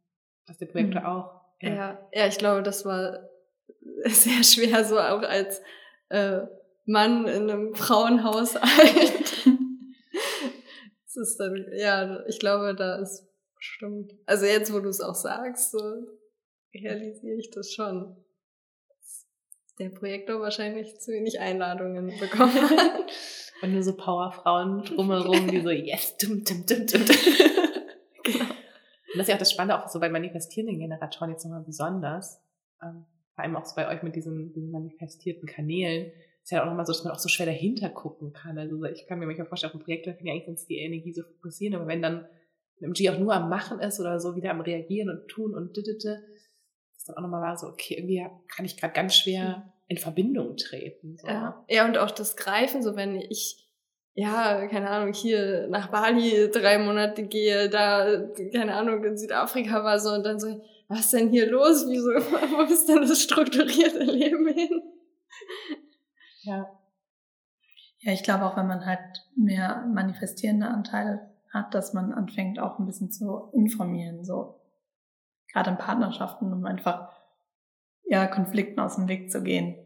[0.47, 1.07] was der Projektor mhm.
[1.07, 1.41] auch.
[1.61, 1.69] Ja.
[1.69, 2.09] ja.
[2.13, 3.29] ja, ich glaube, das war
[4.05, 5.61] sehr schwer, so auch als
[6.09, 6.41] äh,
[6.85, 8.61] Mann in einem Frauenhaushalt.
[11.05, 15.15] das ist dann, ja, ich glaube, da ist bestimmt, also jetzt, wo du es auch
[15.15, 15.79] sagst, so
[16.73, 18.15] realisiere ich das schon.
[19.81, 23.11] Der Projektor wahrscheinlich zu wenig Einladungen bekommen hat.
[23.63, 27.01] Und nur so Powerfrauen drumherum, die so, yes, dum, dum, dum, dum.
[28.23, 28.45] genau.
[28.45, 32.39] Und das ist ja auch das Spannende, auch so bei manifestierenden Generatoren jetzt nochmal besonders,
[32.83, 36.11] ähm, vor allem auch so bei euch mit diesen, diesen manifestierten Kanälen,
[36.43, 38.59] ist ja auch nochmal so, dass man auch so schwer dahinter gucken kann.
[38.59, 41.13] Also ich kann mir manchmal vorstellen, auf einem Projekt kann ja eigentlich sonst die Energie
[41.13, 42.27] so fokussieren, aber wenn dann
[42.81, 45.75] ein MG auch nur am Machen ist oder so wieder am Reagieren und Tun und
[45.75, 46.21] dittete,
[46.95, 51.17] ist dann auch nochmal so, okay, irgendwie kann ich gerade ganz schwer in Verbindung treten.
[51.17, 51.27] So.
[51.27, 51.65] Ja.
[51.67, 53.67] ja, und auch das Greifen, so wenn ich
[54.13, 59.99] ja, keine Ahnung, hier nach Bali drei Monate gehe, da, keine Ahnung, in Südafrika war
[59.99, 61.85] so und dann so, was ist denn hier los?
[61.89, 64.81] Wieso, wo ist denn das strukturierte Leben hin?
[66.43, 66.69] Ja.
[67.99, 68.99] Ja, ich glaube auch, wenn man halt
[69.35, 74.57] mehr manifestierende Anteile hat, dass man anfängt auch ein bisschen zu informieren, so.
[75.51, 77.09] Gerade in Partnerschaften, um einfach,
[78.05, 79.80] ja, Konflikten aus dem Weg zu gehen.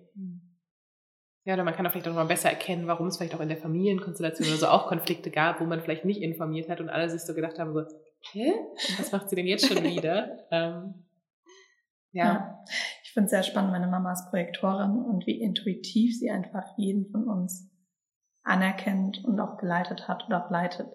[1.45, 3.49] Ja, oder man kann auch vielleicht auch mal besser erkennen, warum es vielleicht auch in
[3.49, 7.07] der Familienkonstellation oder so auch Konflikte gab, wo man vielleicht nicht informiert hat und alle
[7.07, 7.83] sich so gedacht haben, so,
[8.31, 8.51] hä?
[8.97, 10.39] was macht sie denn jetzt schon wieder?
[10.51, 11.05] ähm,
[12.11, 12.25] ja.
[12.25, 12.63] ja.
[13.03, 17.11] Ich finde es sehr spannend, meine Mama ist Projektorin und wie intuitiv sie einfach jeden
[17.11, 17.69] von uns
[18.43, 20.87] anerkennt und auch geleitet hat oder auch leitet.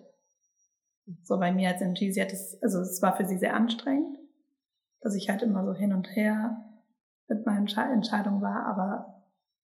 [1.23, 4.19] So bei mir als MG, sie hat es, also es war für sie sehr anstrengend,
[5.01, 6.65] dass ich halt immer so hin und her
[7.29, 9.20] mit meinen Entscheidungen war, aber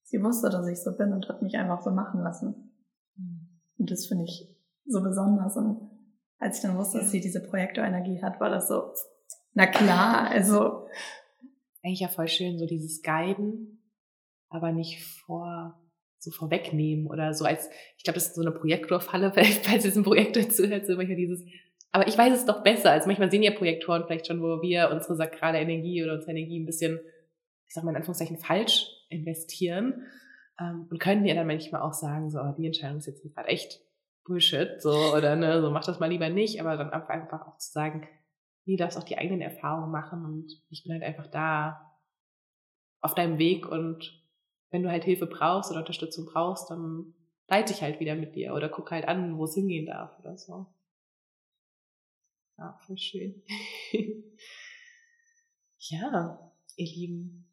[0.06, 2.72] sie wusste, dass ich so bin und hat mich einfach so machen lassen.
[3.16, 3.48] Mhm.
[3.78, 4.48] Und das finde ich
[4.86, 5.56] so besonders.
[5.56, 5.90] Und
[6.38, 8.92] als ich dann wusste, dass sie diese Projektorenergie hat, war das so,
[9.52, 10.86] na klar, also.
[11.82, 13.80] Eigentlich ja voll schön, so dieses Guiden,
[14.48, 15.80] aber nicht vor,
[16.18, 19.32] so vorwegnehmen oder so als, ich glaube, das ist so eine Projektorfalle,
[19.62, 21.44] falls ihr ein Projektor zuhört, so manchmal dieses,
[21.92, 24.90] aber ich weiß es doch besser, als manchmal sehen ja Projektoren vielleicht schon, wo wir
[24.90, 26.98] unsere sakrale Energie oder unsere Energie ein bisschen,
[27.68, 30.06] ich sag mal in Anführungszeichen, falsch investieren
[30.60, 33.48] ähm, und können dir dann manchmal auch sagen, so, oh, die Entscheidung ist jetzt gerade
[33.48, 33.80] echt
[34.24, 37.70] Bullshit, so, oder ne, so mach das mal lieber nicht, aber dann einfach auch zu
[37.70, 38.08] sagen,
[38.64, 41.96] nee, darfst auch die eigenen Erfahrungen machen und ich bin halt einfach da
[43.00, 44.22] auf deinem Weg und
[44.70, 47.14] wenn du halt Hilfe brauchst oder Unterstützung brauchst, dann
[47.48, 50.36] leite ich halt wieder mit dir oder guck halt an, wo es hingehen darf oder
[50.36, 50.66] so.
[52.58, 53.42] Ja, voll schön.
[55.78, 57.45] ja, ihr Lieben,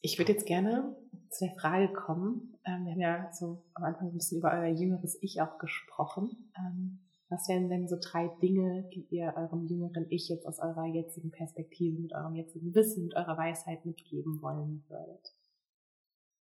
[0.00, 0.96] ich würde jetzt gerne
[1.30, 2.58] zu der Frage kommen.
[2.64, 6.52] Ähm, wir haben ja so am Anfang ein bisschen über euer jüngeres Ich auch gesprochen.
[6.56, 10.86] Ähm, was wären denn so drei Dinge, die ihr eurem jüngeren Ich jetzt aus eurer
[10.86, 15.32] jetzigen Perspektive, mit eurem jetzigen Wissen, mit eurer Weisheit mitgeben wollen würdet?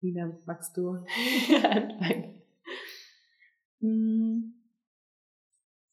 [0.00, 0.92] Nina, magst du
[1.62, 2.42] anfangen?
[3.80, 4.54] Hm.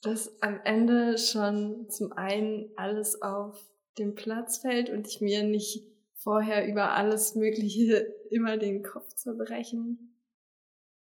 [0.02, 3.62] Dass am Ende schon zum einen alles auf
[3.98, 5.84] den Platz fällt und ich mir nicht
[6.20, 10.16] vorher über alles Mögliche immer den Kopf zerbrechen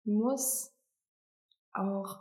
[0.04, 0.72] muss.
[1.72, 2.20] Auch,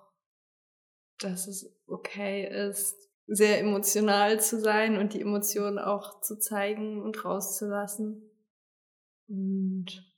[1.19, 7.23] dass es okay ist, sehr emotional zu sein und die Emotionen auch zu zeigen und
[7.25, 8.29] rauszulassen.
[9.27, 10.13] Und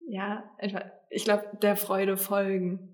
[0.00, 2.88] ja, einfach, ich glaube, der Freude folgen.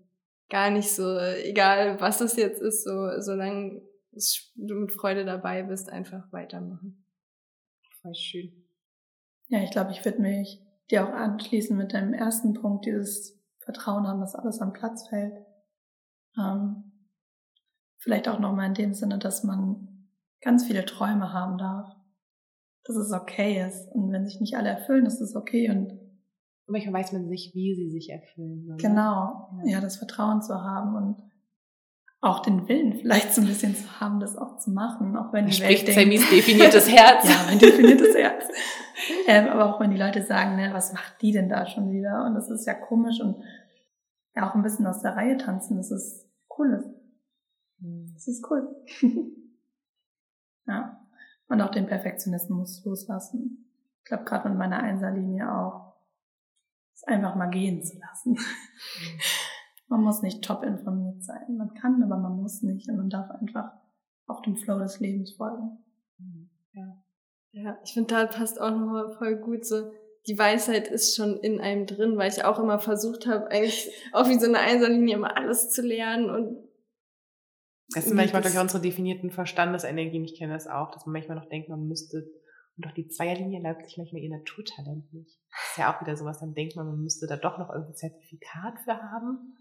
[0.50, 3.82] Gar nicht so, egal was es jetzt ist, so, solange
[4.56, 7.04] du mit Freude dabei bist, einfach weitermachen.
[8.00, 8.68] Voll schön.
[9.49, 14.07] Ja, ich glaube, ich würde mich dir auch anschließen mit deinem ersten Punkt, dieses Vertrauen
[14.07, 15.34] haben, dass alles am Platz fällt.
[16.38, 16.92] Ähm,
[17.99, 20.09] vielleicht auch nochmal in dem Sinne, dass man
[20.40, 21.88] ganz viele Träume haben darf.
[22.84, 23.88] Dass es okay ist.
[23.92, 25.70] Und wenn sich nicht alle erfüllen, ist es okay.
[25.70, 25.99] Und
[26.66, 28.64] manchmal weiß man nicht, wie sie sich erfüllen.
[28.66, 28.76] Oder?
[28.76, 29.51] Genau.
[29.64, 29.72] Ja.
[29.72, 31.28] ja, das Vertrauen zu haben und
[32.20, 35.46] auch den Willen vielleicht so ein bisschen zu haben, das auch zu machen, auch wenn
[35.46, 37.28] die Spricht Welt denkt, definiertes Herz.
[37.28, 38.44] ja, mein definiertes Herz.
[39.26, 42.24] ähm, aber auch wenn die Leute sagen, ne, was macht die denn da schon wieder?
[42.26, 43.42] Und das ist ja komisch und
[44.34, 46.28] ja auch ein bisschen aus der Reihe tanzen, das ist
[46.59, 46.94] cool.
[48.14, 48.68] Das ist cool.
[50.66, 51.00] ja.
[51.48, 53.70] Und auch den Perfektionismus loslassen.
[53.98, 55.94] Ich glaube, gerade mit meiner Einserlinie auch,
[56.94, 58.38] es einfach mal gehen zu lassen.
[59.88, 61.56] Man muss nicht top informiert sein.
[61.56, 62.90] Man kann, aber man muss nicht.
[62.90, 63.72] Und man darf einfach
[64.26, 65.78] auf dem Flow des Lebens folgen.
[66.72, 67.02] Ja.
[67.53, 69.90] Ja, ich finde, da passt auch nochmal voll gut so
[70.28, 74.28] die Weisheit ist schon in einem drin, weil ich auch immer versucht habe, eigentlich auch
[74.28, 76.68] wie so eine Einserlinie immer alles zu lernen und
[77.94, 81.49] das sind manchmal durch unsere definierten Verstandesenergien, ich kenne das auch, dass man manchmal noch
[81.49, 82.18] denkt, man müsste,
[82.76, 85.38] und doch die Zweierlinie erlaubt sich manchmal ihr Naturtalent nicht.
[85.51, 87.94] Das ist ja auch wieder sowas, dann denkt man, man müsste da doch noch irgendein
[87.94, 89.57] Zertifikat für haben.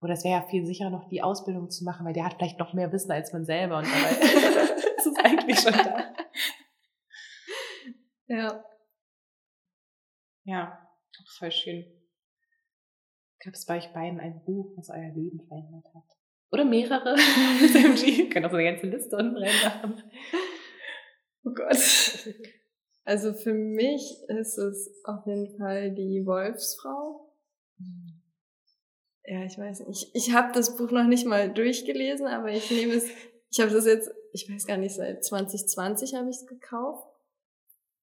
[0.00, 2.58] Oder es wäre ja viel sicherer, noch die Ausbildung zu machen, weil der hat vielleicht
[2.58, 4.16] noch mehr Wissen als man selber und dabei
[4.96, 6.14] ist es eigentlich schon da.
[8.30, 8.64] Ja.
[10.44, 10.88] Ja,
[11.38, 11.84] voll schön.
[13.44, 16.04] Gab es bei euch beiden ein Buch, was euer Leben verändert hat?
[16.52, 17.16] Oder mehrere?
[17.60, 18.30] SMG.
[18.30, 20.02] Können auch so eine ganze Liste unten reinmachen.
[21.44, 21.76] Oh Gott.
[23.04, 27.34] Also für mich ist es auf jeden Fall die Wolfsfrau.
[29.24, 30.14] Ja, ich weiß nicht.
[30.14, 33.08] Ich, ich habe das Buch noch nicht mal durchgelesen, aber ich nehme es,
[33.50, 37.09] ich habe das jetzt, ich weiß gar nicht, seit 2020 habe ich es gekauft.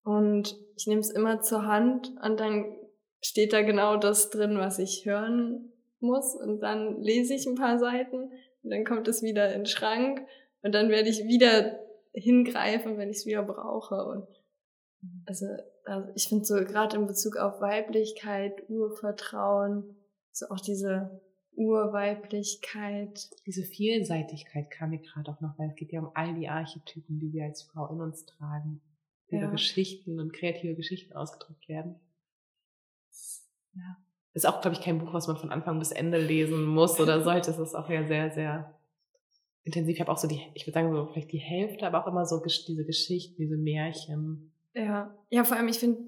[0.07, 2.73] Und ich nehme es immer zur Hand und dann
[3.19, 6.33] steht da genau das drin, was ich hören muss.
[6.33, 8.31] Und dann lese ich ein paar Seiten
[8.63, 10.25] und dann kommt es wieder in den Schrank
[10.61, 11.77] und dann werde ich wieder
[12.13, 14.05] hingreifen, wenn ich es wieder brauche.
[14.05, 14.27] Und
[15.25, 15.45] also,
[15.83, 19.97] also ich finde so gerade in Bezug auf Weiblichkeit, Urvertrauen,
[20.31, 21.19] so auch diese
[21.53, 23.27] Urweiblichkeit.
[23.45, 27.19] Diese Vielseitigkeit kam mir gerade auch noch, weil es geht ja um all die Archetypen,
[27.19, 28.81] die wir als Frau in uns tragen
[29.29, 29.49] ja.
[29.49, 31.99] Geschichten und kreative Geschichten ausgedrückt werden.
[33.73, 33.97] Ja.
[34.33, 37.21] Ist auch, glaube ich, kein Buch, was man von Anfang bis Ende lesen muss oder
[37.23, 37.51] sollte.
[37.51, 38.79] Es ist auch ja sehr, sehr
[39.63, 39.95] intensiv.
[39.95, 42.25] Ich habe auch so die, ich würde sagen, so vielleicht die Hälfte, aber auch immer
[42.25, 44.51] so diese Geschichten, diese Märchen.
[44.73, 46.01] Ja, ja, vor allem, ich finde,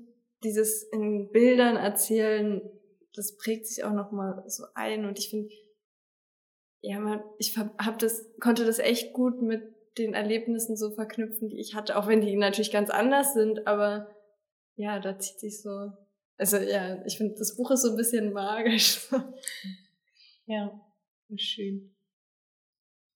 [0.44, 2.62] dieses in Bildern erzählen,
[3.14, 5.50] das prägt sich auch nochmal so ein und ich finde,
[6.82, 9.64] ja, man, ich hab das, konnte das echt gut mit
[9.98, 14.08] den Erlebnissen so verknüpfen, die ich hatte, auch wenn die natürlich ganz anders sind, aber
[14.76, 15.92] ja, da zieht sich so.
[16.38, 19.10] Also ja, ich finde, das Buch ist so ein bisschen magisch.
[20.46, 20.72] ja,
[21.36, 21.96] schön.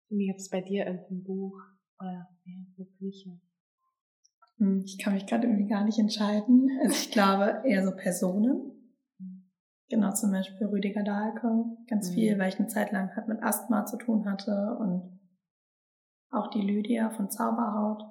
[0.09, 1.59] Wie gibt es bei dir irgendein Buch
[1.99, 3.39] oder ja, Bücher?
[4.57, 6.69] Hm, ich kann mich gerade irgendwie gar nicht entscheiden.
[6.81, 8.71] Also ich glaube eher so Personen.
[9.89, 11.47] Genau, zum Beispiel Rüdiger Dahlke,
[11.87, 12.13] ganz mhm.
[12.13, 15.19] viel, weil ich eine Zeit lang halt mit Asthma zu tun hatte und
[16.33, 18.03] auch die Lydia von Zauberhaut.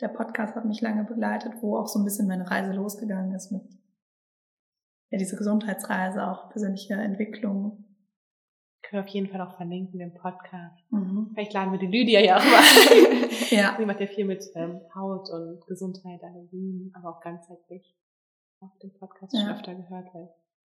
[0.00, 3.50] Der Podcast hat mich lange begleitet, wo auch so ein bisschen meine Reise losgegangen ist
[3.50, 3.62] mit
[5.10, 7.84] ja, diese Gesundheitsreise, auch persönliche Entwicklung.
[8.82, 10.84] Können wir auf jeden Fall auch verlinken im Podcast.
[10.90, 11.30] Mhm.
[11.34, 13.28] Vielleicht laden wir die Lydia ja auch mal.
[13.50, 13.74] ja.
[13.76, 17.96] Sie macht ja viel mit ähm, Haut und Gesundheit, Allergien, aber auch ganzheitlich.
[18.60, 19.40] Auf dem Podcast ja.
[19.40, 20.28] schon öfter gehört, weil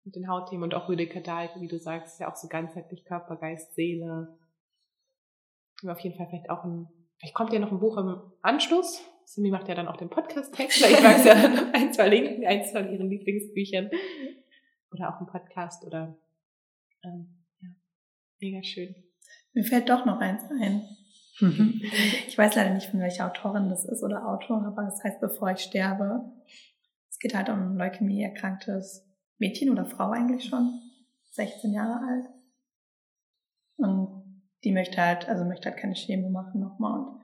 [0.05, 3.05] mit den Hautthemen und auch Rüdiger Dahl, wie du sagst, ist ja auch so ganzheitlich
[3.05, 4.37] Körper, Geist, Seele,
[5.91, 9.03] auf jeden Fall vielleicht auch ein, vielleicht kommt ja noch ein Buch im Anschluss.
[9.27, 10.81] Simi macht ja dann auch den Podcast-Text.
[11.03, 13.91] Magst du ja noch eins verlinken, eins von ihren Lieblingsbüchern.
[14.93, 16.17] Oder auch ein Podcast oder,
[17.03, 17.69] ähm, ja,
[18.41, 18.95] mega schön.
[19.53, 20.83] Mir fällt doch noch eins ein.
[21.41, 21.81] Mhm.
[22.29, 25.21] Ich weiß leider nicht, von welcher Autorin das ist oder Autor, aber es das heißt,
[25.21, 26.33] bevor ich sterbe.
[27.09, 29.07] Es geht halt um ein Leukämie erkranktes
[29.39, 30.81] Mädchen oder Frau eigentlich schon,
[31.33, 32.27] 16 Jahre alt.
[33.77, 34.14] Und
[34.65, 37.21] die möchte halt, also möchte halt keine Chemo machen nochmal und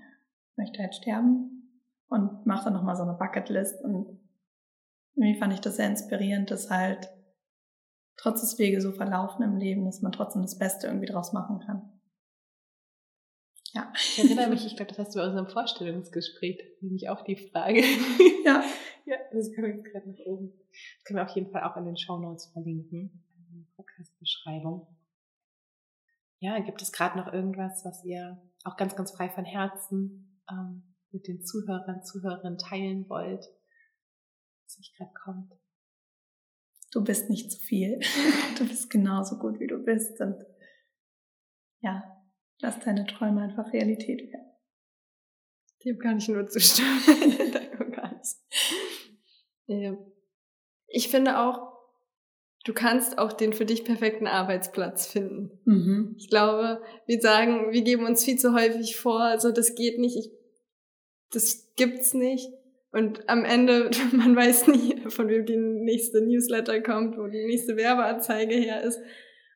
[0.56, 4.20] möchte halt sterben und macht dann nochmal so eine Bucketlist und
[5.14, 7.10] irgendwie fand ich das sehr inspirierend, dass halt
[8.16, 11.60] trotz des Wege so verlaufen im Leben, dass man trotzdem das Beste irgendwie draus machen
[11.60, 11.90] kann.
[13.72, 13.92] Ja.
[13.94, 17.82] Ich erinnere mich, ich glaube, das hast du bei unserem Vorstellungsgespräch, nämlich auch die Frage.
[18.42, 18.64] Ja.
[19.04, 20.54] ja, das können wir jetzt gerade nach oben.
[20.72, 23.22] Das können wir auf jeden Fall auch in den Show Notes verlinken,
[23.52, 24.86] in der Podcast-Beschreibung
[26.40, 30.94] ja, gibt es gerade noch irgendwas, was ihr auch ganz, ganz frei von Herzen ähm,
[31.10, 33.44] mit den Zuhörern, Zuhörerinnen teilen wollt,
[34.64, 35.52] was euch gerade kommt?
[36.92, 38.00] Du bist nicht zu viel.
[38.58, 40.20] Du bist genauso gut, wie du bist.
[40.20, 40.44] Und
[41.80, 42.02] ja,
[42.60, 44.50] lass deine Träume einfach Realität werden.
[45.82, 47.00] Dem kann ich nur zustimmen.
[50.88, 51.69] ich finde auch,
[52.70, 55.50] du kannst auch den für dich perfekten Arbeitsplatz finden.
[55.64, 56.14] Mhm.
[56.16, 60.16] Ich glaube, wir sagen, wir geben uns viel zu häufig vor, also das geht nicht,
[60.16, 60.30] ich,
[61.32, 62.48] das gibt's nicht.
[62.92, 67.76] Und am Ende, man weiß nie, von wem die nächste Newsletter kommt, wo die nächste
[67.76, 69.00] Werbeanzeige her ist.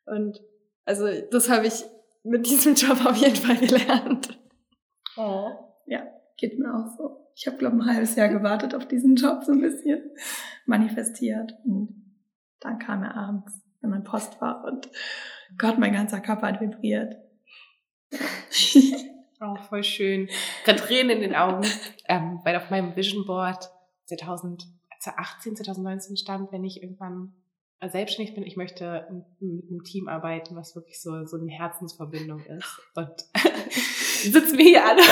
[0.07, 0.41] Und
[0.85, 1.85] also das habe ich
[2.25, 4.41] mit diesem Job auf jeden Fall gelernt.
[5.17, 5.51] Oh.
[5.87, 6.05] Ja,
[6.37, 7.31] geht mir auch so.
[7.37, 10.03] Ich habe, glaube ein halbes Jahr gewartet auf diesen Job so ein bisschen
[10.67, 11.53] manifestiert.
[11.65, 12.04] Und
[12.65, 14.89] dann kam er abends in mein Postfach und
[15.59, 17.17] Gott, mein ganzer Körper hat vibriert.
[19.41, 20.29] oh, voll schön.
[20.65, 21.65] Gerade Tränen in den Augen,
[22.09, 23.71] ähm, weil auf meinem Vision Board
[24.07, 27.35] 2000, als 2018, 2019 stand, wenn ich irgendwann
[27.87, 29.07] selbstständig bin, ich möchte
[29.41, 32.81] mit einem Team arbeiten, was wirklich so, so eine Herzensverbindung ist.
[32.95, 33.27] Und
[34.23, 35.03] sitzen wir hier alle.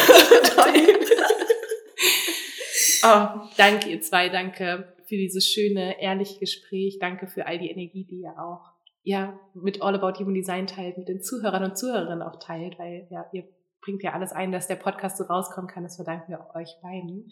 [3.45, 6.99] oh, danke ihr zwei, danke für dieses schöne, ehrliche Gespräch.
[6.99, 10.97] Danke für all die Energie, die ihr auch ja, mit All About Human Design teilt,
[10.97, 13.47] mit den Zuhörern und Zuhörerinnen auch teilt, weil ja, ihr
[13.83, 15.83] bringt ja alles ein, dass der Podcast so rauskommen kann.
[15.83, 17.31] Das verdanken wir euch beiden.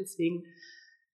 [0.00, 0.42] Deswegen,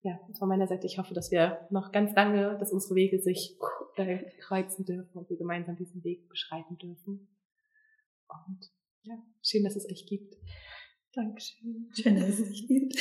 [0.01, 3.55] ja, von meiner Seite, ich hoffe, dass wir noch ganz lange, dass unsere Wege sich
[3.97, 7.27] äh, kreuzen dürfen und wir gemeinsam diesen Weg beschreiten dürfen.
[8.27, 8.71] Und
[9.03, 10.35] ja, schön, dass es euch gibt.
[11.13, 11.91] Dankeschön.
[11.93, 12.95] Schön, dass es euch gibt.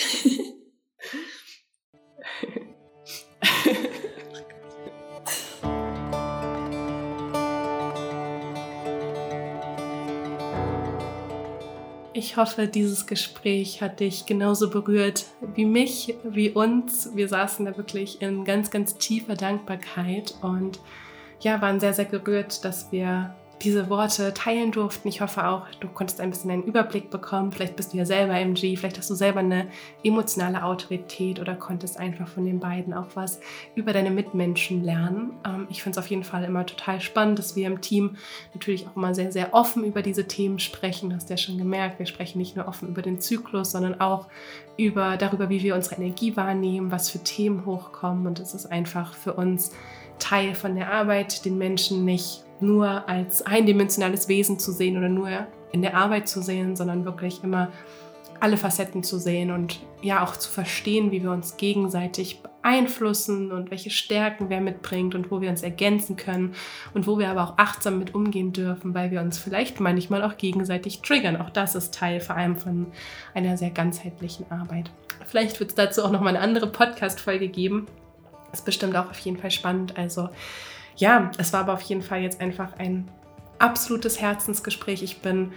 [12.18, 17.14] Ich hoffe, dieses Gespräch hat dich genauso berührt wie mich, wie uns.
[17.14, 20.80] Wir saßen da wirklich in ganz, ganz tiefer Dankbarkeit und
[21.40, 25.09] ja, waren sehr, sehr gerührt, dass wir diese Worte teilen durften.
[25.09, 27.52] Ich hoffe auch, du konntest ein bisschen einen Überblick bekommen.
[27.52, 29.68] Vielleicht bist du ja selber MG, vielleicht hast du selber eine
[30.02, 33.40] emotionale Autorität oder konntest einfach von den beiden auch was
[33.74, 35.32] über deine Mitmenschen lernen.
[35.46, 38.16] Ähm, ich finde es auf jeden Fall immer total spannend, dass wir im Team
[38.52, 41.11] natürlich auch immer sehr, sehr offen über diese Themen sprechen.
[41.11, 44.28] Du hast ja schon gemerkt, wir sprechen nicht nur offen über den Zyklus, sondern auch
[44.76, 48.26] über darüber, wie wir unsere Energie wahrnehmen, was für Themen hochkommen.
[48.26, 49.72] Und es ist einfach für uns
[50.18, 55.28] Teil von der Arbeit, den Menschen nicht nur als eindimensionales Wesen zu sehen oder nur
[55.72, 57.70] in der Arbeit zu sehen, sondern wirklich immer
[58.40, 63.70] alle Facetten zu sehen und ja auch zu verstehen, wie wir uns gegenseitig beeinflussen und
[63.70, 66.54] welche Stärken wer mitbringt und wo wir uns ergänzen können
[66.94, 70.36] und wo wir aber auch achtsam mit umgehen dürfen, weil wir uns vielleicht manchmal auch
[70.36, 71.36] gegenseitig triggern.
[71.36, 72.86] Auch das ist Teil vor allem von
[73.34, 74.90] einer sehr ganzheitlichen Arbeit.
[75.24, 77.86] Vielleicht wird es dazu auch noch mal eine andere Podcast-Folge geben.
[78.52, 79.96] Ist bestimmt auch auf jeden Fall spannend.
[79.96, 80.28] Also
[80.97, 83.09] ja, es war aber auf jeden Fall jetzt einfach ein
[83.59, 85.03] absolutes Herzensgespräch.
[85.03, 85.53] Ich bin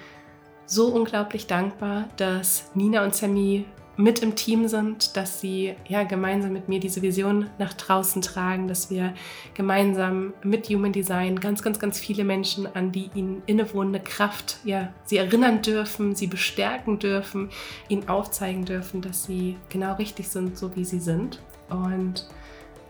[0.65, 3.65] so unglaublich dankbar, dass Nina und Sammy
[3.99, 8.69] mit im Team sind, dass sie ja gemeinsam mit mir diese Vision nach draußen tragen,
[8.69, 9.13] dass wir
[9.55, 14.93] gemeinsam mit Human Design ganz, ganz, ganz viele Menschen an die ihnen innewohnende Kraft, ja,
[15.03, 17.49] sie erinnern dürfen, sie bestärken dürfen,
[17.89, 21.41] ihnen aufzeigen dürfen, dass sie genau richtig sind, so wie sie sind.
[21.69, 22.25] Und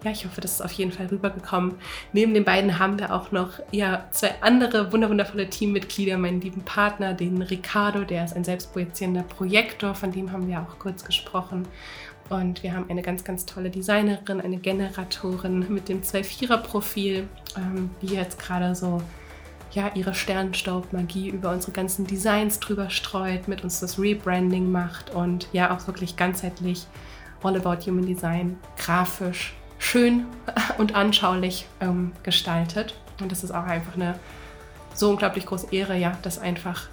[0.03, 1.75] ja, ich hoffe, das ist auf jeden Fall rübergekommen.
[2.13, 7.13] Neben den beiden haben wir auch noch ja, zwei andere wunderwundervolle Teammitglieder, meinen lieben Partner,
[7.13, 11.67] den Ricardo, der ist ein selbstprojizierender Projektor, von dem haben wir auch kurz gesprochen.
[12.29, 17.27] Und wir haben eine ganz, ganz tolle Designerin, eine Generatorin mit dem 2-4er-Profil,
[17.57, 19.01] ähm, die jetzt gerade so
[19.71, 25.47] ja, ihre Sternstaubmagie über unsere ganzen Designs drüber streut, mit uns das Rebranding macht und
[25.51, 26.87] ja auch wirklich ganzheitlich
[27.43, 30.27] All About Human Design grafisch schön
[30.77, 32.93] und anschaulich ähm, gestaltet.
[33.19, 34.19] Und das ist auch einfach eine
[34.93, 36.87] so unglaublich große Ehre, ja, dass einfach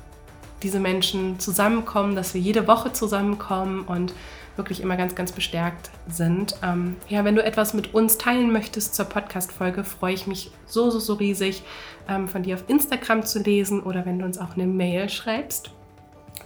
[0.63, 4.15] diese Menschen zusammenkommen, dass wir jede Woche zusammenkommen und
[4.57, 6.57] wirklich immer ganz, ganz bestärkt sind.
[6.63, 10.91] Ähm, ja, wenn du etwas mit uns teilen möchtest zur Podcast-Folge, freue ich mich so,
[10.91, 11.63] so, so riesig,
[12.09, 15.71] ähm, von dir auf Instagram zu lesen oder wenn du uns auch eine Mail schreibst.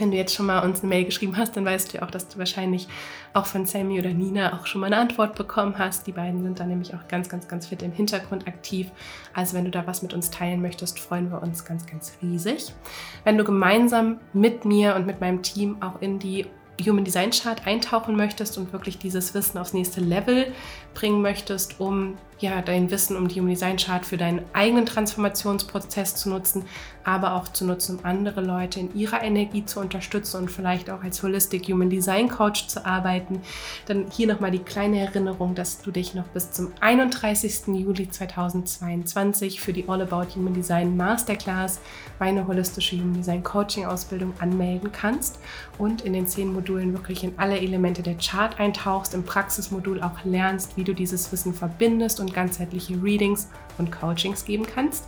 [0.00, 2.10] Wenn du jetzt schon mal uns eine Mail geschrieben hast, dann weißt du ja auch,
[2.10, 2.88] dass du wahrscheinlich
[3.34, 6.06] auch von Sammy oder Nina auch schon mal eine Antwort bekommen hast.
[6.06, 8.90] Die beiden sind da nämlich auch ganz, ganz, ganz fit im Hintergrund aktiv.
[9.34, 12.72] Also wenn du da was mit uns teilen möchtest, freuen wir uns ganz, ganz riesig.
[13.24, 16.46] Wenn du gemeinsam mit mir und mit meinem Team auch in die
[16.82, 20.50] Human Design Chart eintauchen möchtest und wirklich dieses Wissen aufs nächste Level
[20.94, 26.16] bringen möchtest, um ja, dein Wissen um die Human Design Chart für deinen eigenen Transformationsprozess
[26.16, 26.64] zu nutzen,
[27.04, 31.02] aber auch zu nutzen, um andere Leute in ihrer Energie zu unterstützen und vielleicht auch
[31.02, 33.42] als Holistic Human Design Coach zu arbeiten.
[33.86, 37.68] Dann hier nochmal die kleine Erinnerung, dass du dich noch bis zum 31.
[37.68, 41.80] Juli 2022 für die All About Human Design Masterclass,
[42.18, 45.38] meine holistische Human Design Coaching Ausbildung anmelden kannst
[45.78, 50.24] und in den zehn Modulen wirklich in alle Elemente der Chart eintauchst, im Praxismodul auch
[50.24, 55.06] lernst, wie du dieses Wissen verbindest und ganzheitliche Readings und Coachings geben kannst.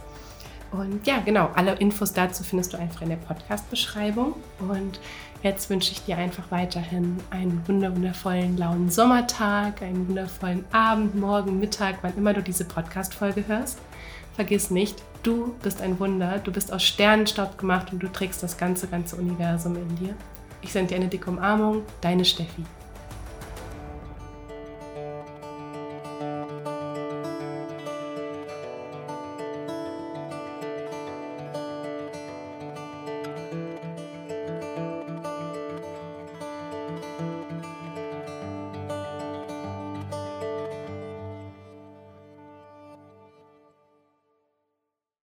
[0.73, 4.35] Und ja, genau, alle Infos dazu findest du einfach in der Podcast-Beschreibung.
[4.59, 5.01] Und
[5.43, 11.99] jetzt wünsche ich dir einfach weiterhin einen wundervollen, lauen Sommertag, einen wundervollen Abend, Morgen, Mittag,
[12.01, 13.79] wann immer du diese Podcast-Folge hörst.
[14.35, 18.57] Vergiss nicht, du bist ein Wunder, du bist aus Sternenstaub gemacht und du trägst das
[18.57, 20.15] ganze, ganze Universum in dir.
[20.63, 22.65] Ich sende dir eine dicke Umarmung, deine Steffi.